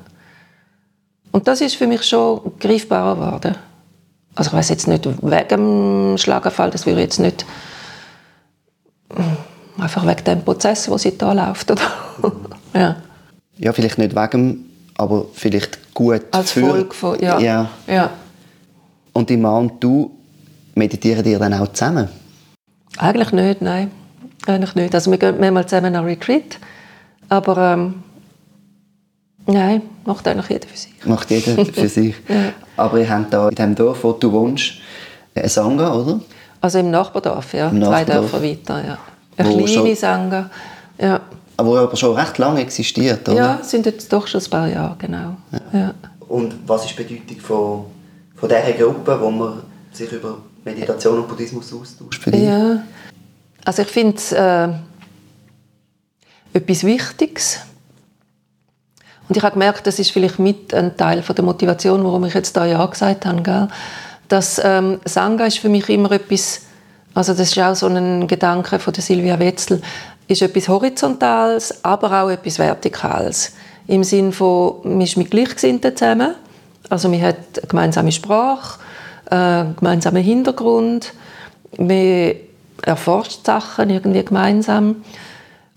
[1.32, 3.56] Und das ist für mich schon greifbarer geworden.
[4.36, 7.44] Also ich weiß jetzt nicht wegen dem Schlaganfall, das würde jetzt nicht
[9.80, 11.82] einfach wegen dem Prozess, der sich da läuft, oder?
[12.76, 12.98] ja.
[13.58, 14.71] ja, vielleicht nicht wegen,
[15.02, 16.62] aber vielleicht gut Als für...
[16.62, 17.40] Folge von, ja.
[17.40, 17.70] ja.
[17.88, 18.10] ja.
[19.14, 20.12] Und die Mann und du
[20.76, 22.08] meditieren ihr dann auch zusammen?
[22.98, 23.92] Eigentlich nicht, nein.
[24.48, 24.94] Eigentlich nicht.
[24.94, 26.60] Also wir gehen mehrmals zusammen an Retreat,
[27.30, 28.04] aber ähm,
[29.48, 31.06] nein, macht eigentlich jeder für sich.
[31.06, 32.16] Macht jeder für sich.
[32.28, 32.54] ja.
[32.78, 34.74] Aber ihr habt da in dem Dorf, wo du wohnst,
[35.36, 36.20] eine Sangha, oder?
[36.62, 37.70] Also im Nachbardorf, ja.
[37.70, 38.98] Im Zwei Dörfer weiter, ja.
[39.38, 40.50] Eine wo kleine schon, Sangha,
[41.00, 41.22] ja.
[41.62, 43.38] Aber aber schon recht lange existiert, oder?
[43.38, 45.38] Ja, sind jetzt doch schon ein paar Jahre, genau.
[45.52, 45.80] Ja.
[45.80, 45.94] Ja.
[46.28, 47.86] Und was ist die Bedeutung von,
[48.36, 52.42] von dieser Gruppe, wo man sich über Meditation und Buddhismus austauscht für dich?
[52.42, 52.82] Ja,
[53.64, 54.70] also ich finde es äh,
[56.52, 57.60] etwas Wichtiges.
[59.30, 62.34] Und ich habe gemerkt, das ist vielleicht mit ein Teil von der Motivation, warum ich
[62.34, 63.68] jetzt da ja gesagt habe, gell?
[64.28, 66.62] dass ähm, Sangha ist für mich immer etwas,
[67.14, 69.82] also das ist auch so ein Gedanke von der Silvia Wetzel,
[70.32, 73.54] ist etwas Horizontales, aber auch etwas Vertikales.
[73.88, 76.36] Im Sinne von, man ist mit Gleichgesinnten zusammen,
[76.90, 78.80] also man hat eine gemeinsame Sprache,
[79.30, 81.14] äh, gemeinsamen Hintergrund.
[81.78, 82.36] Man
[82.82, 84.98] erforscht Sachen irgendwie gemeinsam.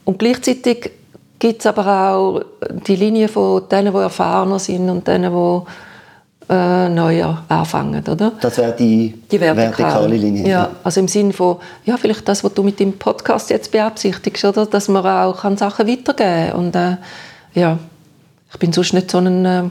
[0.04, 0.90] Und gleichzeitig
[1.38, 2.42] gibt es aber auch
[2.86, 5.62] die Linie von denen, die erfahrener sind und denen, die
[6.48, 8.32] äh, neuer anfangen, oder?
[8.40, 10.16] Das wäre die, die vertikale.
[10.16, 10.46] Linie.
[10.48, 14.44] Ja, also im Sinne von, ja, vielleicht das, was du mit dem Podcast jetzt beabsichtigst,
[14.44, 14.66] oder?
[14.66, 16.52] Dass man auch kann Sachen weitergeben kann.
[16.52, 16.96] Und äh,
[17.54, 17.78] ja,
[18.52, 19.64] ich bin sonst nicht so ein äh,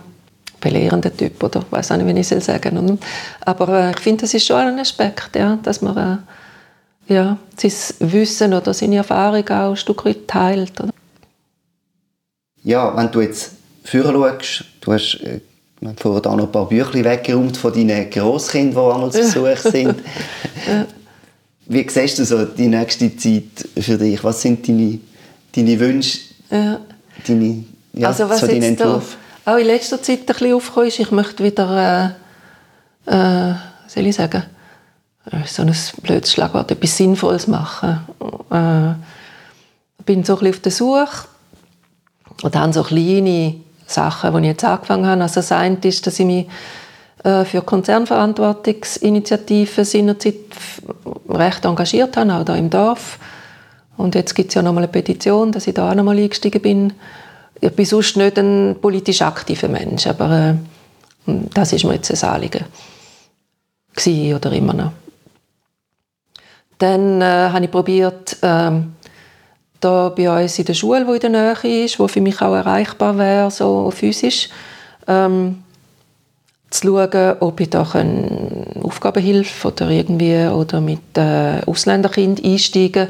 [0.60, 2.98] belehrender Typ, oder ich weiß auch nicht, wie ich es sagen soll.
[3.42, 5.98] Aber äh, ich finde, das ist schon ein Aspekt, ja, dass man
[7.08, 7.72] äh, ja, sein
[8.12, 10.80] Wissen oder seine Erfahrung auch ein Stück weit teilt.
[10.82, 10.92] Oder?
[12.64, 13.52] Ja, wenn du jetzt
[13.84, 15.20] vorher schaust, du hast
[15.86, 19.72] äh, vorher auch noch ein paar Bücher weggeräumt von deinen Grosskindern, die einmal zu Besuch
[19.72, 19.96] sind.
[21.66, 24.24] Wie siehst du so die nächste Zeit für dich?
[24.24, 25.00] Was sind deine,
[25.56, 26.20] deine Wünsche,
[26.50, 26.80] ja.
[27.26, 27.64] deine,
[27.94, 29.18] ja, also was so dein Entwurf?
[29.46, 32.16] auch in letzter Zeit ein bisschen aufgekommen ist, ich möchte wieder,
[33.08, 33.56] äh, äh,
[33.88, 34.44] soll ich sagen,
[35.32, 38.00] äh, so ein blödes Schlagwort, etwas Sinnvolles machen.
[38.50, 38.94] Äh,
[40.06, 41.28] bin so ein bisschen auf der Suche
[42.42, 43.56] und habe so kleine
[43.86, 45.22] Sachen, die ich jetzt angefangen habe.
[45.22, 46.48] Also das eine ist, dass ich mich
[47.24, 50.36] äh, für Konzernverantwortungsinitiativen seinerzeit
[51.30, 53.20] recht engagiert habe, auch hier im Dorf.
[53.96, 56.18] Und jetzt gibt es ja noch mal eine Petition, dass ich da auch noch mal
[56.18, 56.94] eingestiegen bin.
[57.62, 60.58] Ich bin sonst nicht ein politisch aktiver Mensch, aber
[61.28, 62.66] äh, das ist mir jetzt ein Anliegen.
[64.36, 64.92] Oder immer noch.
[66.80, 68.96] Dann äh, habe ich probiert, ähm,
[69.84, 72.54] da bei uns in der Schule, die in der Nähe ist, wo für mich auch
[72.54, 74.50] erreichbar wäre, so physisch,
[75.08, 75.64] ähm,
[76.70, 77.86] zu schauen, ob ich da
[78.84, 83.10] Aufgabenhilfe oder irgendwie oder mit äh, Ausländerkind einsteigen kann.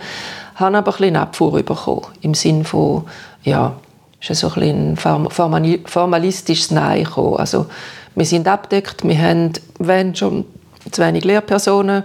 [0.56, 3.06] Ich habe aber ein bisschen Abfuhr bekommen, im Sinne von,
[3.44, 3.76] ja,
[4.20, 7.38] ist so ein, ein formalistisches Nein gekommen.
[7.38, 7.68] Also,
[8.16, 10.46] wir sind abdeckt, wir haben, wenn schon,
[10.92, 12.04] zu wenig Lehrpersonen.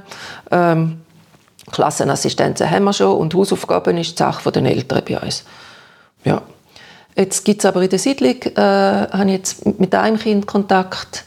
[0.51, 1.01] Ähm,
[1.71, 5.45] Klassenassistenzen haben wir schon und Hausaufgaben ist die Sache der Eltern bei uns.
[6.25, 6.43] Ja.
[7.17, 11.25] Jetzt gibt es aber in der Siedlung, äh, habe ich jetzt mit einem Kind Kontakt,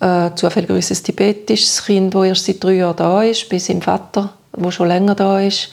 [0.00, 4.34] äh, zufälligerweise ein tibetisches Kind, das erst seit drei Jahren da ist, bis sein Vater,
[4.54, 5.70] der schon länger da ist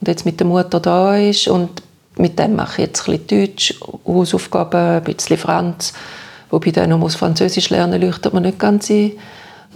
[0.00, 1.82] und jetzt mit der Mutter da ist und
[2.16, 3.74] mit dem mache ich jetzt ein bisschen Deutsch,
[4.06, 5.92] Hausaufgaben, ein bisschen Franz,
[6.50, 9.12] wobei der noch muss Französisch lernen leuchtet mir nicht ganz ein,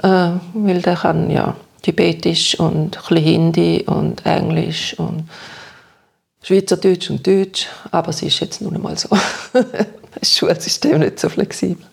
[0.02, 5.28] äh, weil der kann, ja, Tibetisch und ein Hindi und Englisch und
[6.42, 7.68] Schweizerdeutsch und Deutsch.
[7.90, 9.08] Aber es ist jetzt nun einmal so.
[10.20, 11.84] das Schulsystem nicht so flexibel.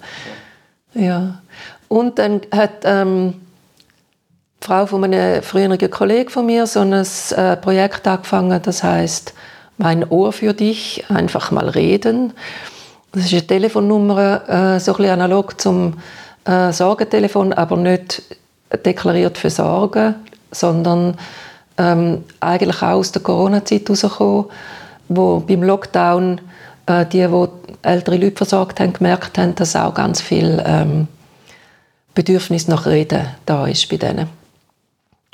[0.93, 1.41] Ja.
[1.87, 3.35] Und dann hat ähm,
[4.61, 9.33] die Frau von einem früheren Kollegen von mir so ein äh, Projekt angefangen, das heißt
[9.77, 12.33] «Mein Ohr für dich», einfach mal reden.
[13.11, 15.95] Das ist eine Telefonnummer, äh, so ein analog zum
[16.45, 18.23] äh, Sorgentelefon, aber nicht
[18.77, 20.15] deklariert für Sorgen,
[20.51, 21.17] sondern
[21.77, 24.45] ähm, eigentlich auch aus der Corona-Zeit herausgekommen,
[25.09, 26.41] wo beim Lockdown
[26.85, 27.47] äh, die, die
[27.81, 31.07] ältere Leute versorgt haben, gemerkt haben, dass auch ganz viel ähm,
[32.13, 34.27] Bedürfnis nach Reden da ist bei denen.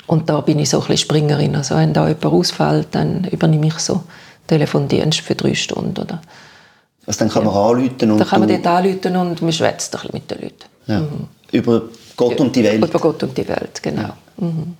[0.06, 1.54] Und da bin ich so ein bisschen Springerin.
[1.54, 4.02] Also wenn da jemand ausfällt, dann übernehme ich so
[4.48, 6.00] Telefondienst für drei Stunden.
[6.00, 6.20] Oder?
[7.06, 7.60] Also dann kann man ja.
[7.60, 8.18] anrufen und...
[8.18, 10.64] Dann kann man dort anrufen und man schwätzt ein bisschen mit den Leuten.
[10.86, 11.00] Ja.
[11.00, 11.28] Mhm.
[11.52, 11.82] Über
[12.28, 12.76] Gott und die Welt.
[12.76, 14.02] Über Gott und die Welt, genau.
[14.02, 14.16] Ja.
[14.36, 14.76] Mhm.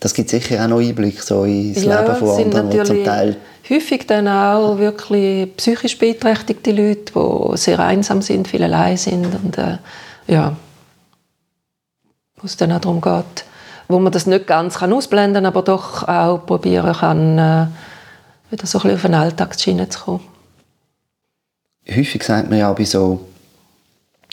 [0.00, 3.36] Das gibt sicher auch noch Einblick so ins ja, Leben von anderen, die zum Teil...
[3.68, 9.58] häufig dann auch wirklich psychisch beeinträchtigte Leute, die sehr einsam sind, viel allein sind und
[9.58, 9.76] äh,
[10.26, 10.56] ja,
[12.36, 13.44] wo es dann auch darum geht,
[13.88, 17.66] wo man das nicht ganz kann ausblenden kann, aber doch auch probieren kann, äh,
[18.50, 20.24] wieder so ein bisschen auf den Alltagsschiene zu kommen.
[21.94, 23.20] Häufig sagt man ja bei so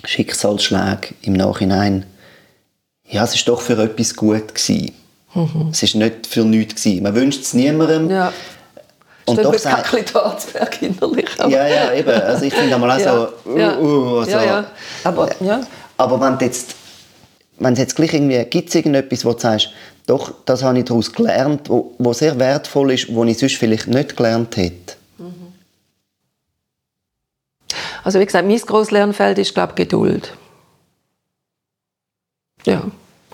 [0.03, 2.05] Schicksalsschläge im Nachhinein,
[3.09, 4.93] ja, es ist doch für etwas gut gewesen.
[5.33, 5.69] Mhm.
[5.71, 7.03] Es ist nicht für nichts gewesen.
[7.03, 8.09] Man wünscht es niemandem.
[8.09, 8.33] Ja.
[9.25, 11.29] Und doch sagt, ein bisschen Harzberg innerlich.
[11.37, 11.49] Aber.
[11.49, 12.09] Ja, ja, eben.
[12.09, 12.99] Also ich finde auch ja.
[12.99, 14.29] so, uh, uh, so.
[14.31, 14.65] Ja, ja.
[15.03, 15.61] Aber, ja.
[15.97, 16.75] aber wenn jetzt,
[17.59, 19.69] wenn jetzt gleich irgendwie, gibt es irgendetwas, wo du sagst,
[20.05, 23.87] doch, das habe ich daraus gelernt, wo, wo sehr wertvoll ist, wo ich sonst vielleicht
[23.87, 24.96] nicht gelernt hätte.
[28.07, 30.31] Also wie gesagt, mein grosses Lernfeld ist, glaube ich, Geduld.
[32.63, 32.83] Ja.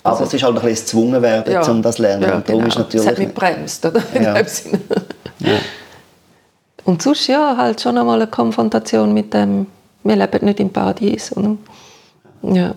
[0.01, 1.61] Also, Aber es ist halt ein bisschen gezwungen werden, ja.
[1.69, 2.23] um das zu lernen.
[2.23, 2.65] Ja, genau.
[2.65, 3.05] ist natürlich...
[3.05, 4.01] Es hat mich bremst, oder?
[4.15, 4.35] Ja.
[4.35, 5.59] ja.
[6.85, 9.67] Und sonst, ja, halt schon einmal eine Konfrontation mit dem,
[10.03, 11.37] wir leben nicht im Paradies.
[11.37, 11.55] Oder?
[12.41, 12.73] Ja.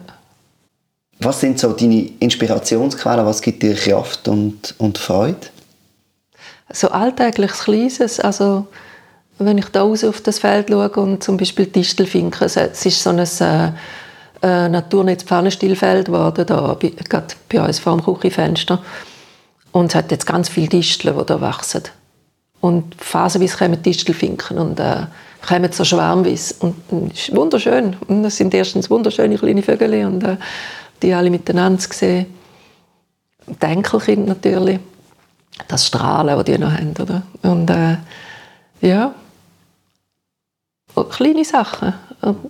[1.21, 3.25] Was sind so deine Inspirationsquellen?
[3.25, 5.47] Was gibt dir Kraft und, und Freude?
[6.75, 8.67] So alltägliches Kleines, also
[9.39, 13.11] wenn ich da raus auf das Feld schaue und zum Beispiel Distelfinken, es ist so
[13.11, 13.73] ein äh,
[14.43, 18.83] äh, Naturnetz-Pfannenstillfeld geworden, da, bei, gerade bei uns vor dem Küchenfenster.
[19.73, 21.83] Und es hat jetzt ganz viele Disteln, die da wachsen.
[22.61, 25.07] Und phasenweise kommen Distelfinken und äh,
[25.47, 26.55] kommen so schwarmweise.
[26.61, 26.77] Und
[27.13, 27.97] es ist wunderschön.
[28.09, 30.37] Und es sind erstens wunderschöne kleine Vögel und äh,
[31.03, 32.27] die alle miteinander sehen.
[33.47, 34.81] Die Enkelkind natürlich.
[35.69, 36.95] Das Strahlen, das die noch haben.
[37.01, 37.23] Oder?
[37.43, 37.97] Und äh,
[38.81, 39.15] ja,
[41.05, 41.95] kleine Sachen.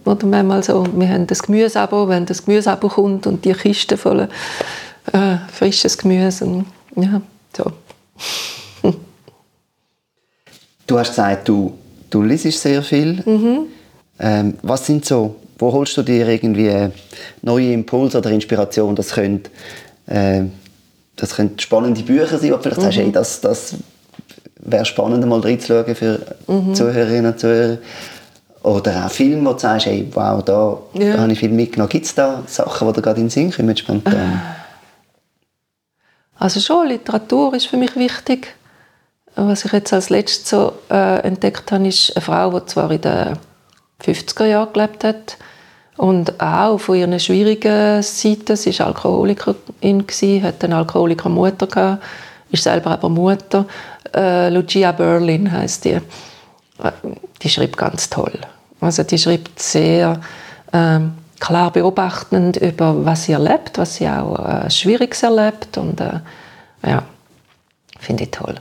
[0.04, 4.28] Oder manchmal so, wir haben das Gemüseabo, wenn das Gemüseabo kommt und die Kiste voll
[5.12, 6.44] äh, frisches Gemüse.
[6.44, 6.66] Und,
[6.96, 7.20] ja,
[7.56, 7.72] so.
[10.86, 11.76] du hast gesagt, du,
[12.10, 13.22] du liest sehr viel.
[13.24, 13.66] Mhm.
[14.18, 16.90] Ähm, was sind so, wo holst du dir irgendwie
[17.42, 18.94] neue Impulse oder Inspiration?
[18.94, 19.42] Das können,
[20.06, 20.42] äh,
[21.16, 22.82] das können spannende Bücher sein, wo vielleicht mhm.
[22.82, 23.74] sagst, hey, das, das
[24.58, 26.74] wäre spannend, mal reinzuschauen für mhm.
[26.74, 27.78] Zuhörerinnen und Zuhörer.
[28.66, 31.12] Oder auch Filme, wo du sagst, hey, wow, da, ja.
[31.12, 31.88] da habe ich viel mitgenommen.
[31.88, 34.42] Gibt es da Sachen, die dir gerade in den Sinn kommen, spontan?
[36.36, 38.56] Also schon, Literatur ist für mich wichtig.
[39.36, 43.00] Was ich jetzt als letztes so äh, entdeckt habe, ist eine Frau, die zwar in
[43.02, 43.38] den
[44.04, 45.36] 50er Jahren gelebt hat
[45.96, 52.02] und auch von ihren schwierigen Seiten, sie war Alkoholikerin, hat eine Alkoholikermutter gehabt,
[52.50, 53.64] ist selber aber Mutter.
[54.12, 55.90] Äh, Lucia Berlin heißt die.
[55.90, 56.00] Äh,
[57.40, 58.40] die schreibt ganz toll.
[58.86, 60.20] Also die schreibt sehr
[60.72, 66.20] ähm, klar beobachtend über was sie erlebt, was sie auch äh, Schwieriges erlebt und äh,
[66.86, 67.02] ja,
[67.98, 68.54] finde ich toll.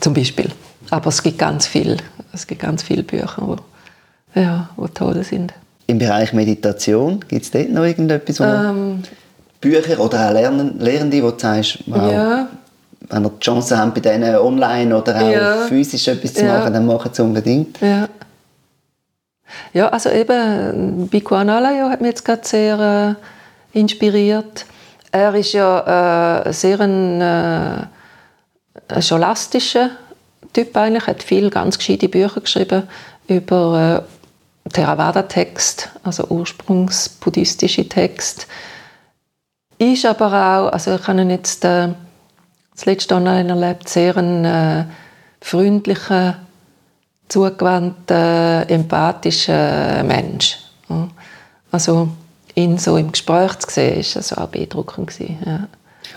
[0.00, 0.50] Zum Beispiel.
[0.90, 1.96] Aber es gibt ganz viel,
[2.32, 3.56] es gibt ganz viele Bücher, wo,
[4.34, 5.52] ja, wo toll sind.
[5.86, 9.02] Im Bereich Meditation gibt es dort noch irgendetwas, ähm,
[9.60, 12.48] Bücher oder auch Lernen, Lehrende, wo du sagst, wow, ja.
[13.08, 15.56] wenn ihr die Chance habt, bei denen online oder auch ja.
[15.66, 17.80] physisch etwas zu machen, dann machen sie unbedingt.
[17.80, 18.08] Ja.
[19.72, 23.16] Ja, also eben, Biko Analayo hat mich jetzt gerade sehr
[23.74, 24.66] äh, inspiriert.
[25.10, 27.86] Er ist ja äh, sehr ein, äh,
[29.00, 29.90] scholastischer
[30.52, 32.84] Typ eigentlich, hat viel ganz gescheite Bücher geschrieben
[33.26, 38.46] über äh, Theravada-Text, also ursprungsbuddhistische Text.
[39.78, 41.88] Ist aber auch, also ich habe ihn jetzt äh,
[42.74, 44.84] das letzte online erlebt, sehr ein äh,
[45.40, 46.38] freundlicher
[47.28, 50.58] zugewandter, empathischer Mensch.
[51.70, 52.08] Also
[52.54, 55.12] ihn so im Gespräch zu sehen, war also auch beeindruckend.
[55.44, 55.68] Ja.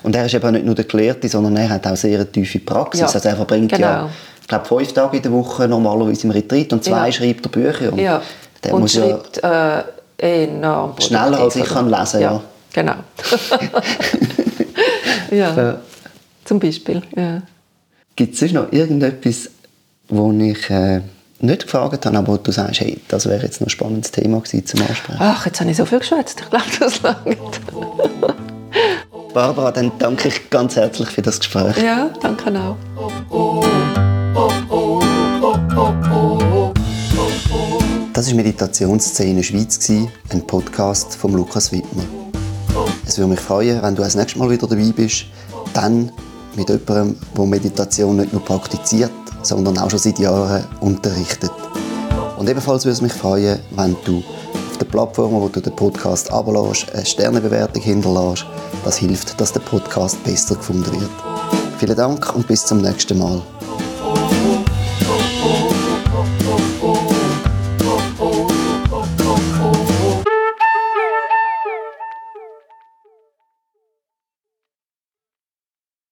[0.04, 2.60] Und er ist eben nicht nur der Gelehrte, sondern er hat auch sehr eine tiefe
[2.60, 3.02] Praxis.
[3.02, 3.88] Ja, also er verbringt genau.
[3.88, 4.10] ja,
[4.42, 7.12] ich glaube, fünf Tage in der Woche normalerweise im Retreat und zwei ja.
[7.12, 7.92] schreibt er Bücher.
[7.92, 8.22] Und, ja.
[8.64, 9.80] der und muss schreibt ja
[10.18, 12.32] äh, enorm Schneller als ich kann lesen, ja.
[12.32, 12.42] ja.
[12.74, 12.94] Genau.
[15.32, 15.80] ja,
[16.46, 17.02] zum Beispiel.
[17.16, 17.42] Ja.
[18.16, 19.50] Gibt es noch irgendetwas,
[20.12, 21.02] wo ich äh,
[21.40, 24.66] nicht gefragt habe, aber du sagst, hey, das wäre jetzt noch ein spannendes Thema gewesen
[24.66, 25.20] zum Ansprechen?
[25.20, 26.42] Ach, jetzt habe ich so viel geschwätzt.
[26.42, 27.62] Ich glaube, das langt.
[29.34, 31.78] Barbara, dann danke ich ganz herzlich für das Gespräch.
[31.78, 32.76] Ja, danke auch.
[38.14, 42.04] Das war Meditationsszene Schweiz, ein Podcast von Lukas Wittmer.
[43.08, 45.26] Es würde mich freuen, wenn du das nächste Mal wieder dabei bist,
[45.74, 46.12] dann
[46.56, 49.12] mit jemandem, der Meditation nicht nur praktiziert,
[49.44, 51.52] sondern auch schon seit Jahren unterrichtet.
[52.38, 54.24] Und ebenfalls würde es mich freuen, wenn du
[54.70, 58.46] auf der Plattform, wo du den Podcast abonierst, eine Sternebewertung hinterlässt.
[58.84, 61.12] Das hilft, dass der Podcast besser gefunden wird.
[61.78, 63.42] Vielen Dank und bis zum nächsten Mal.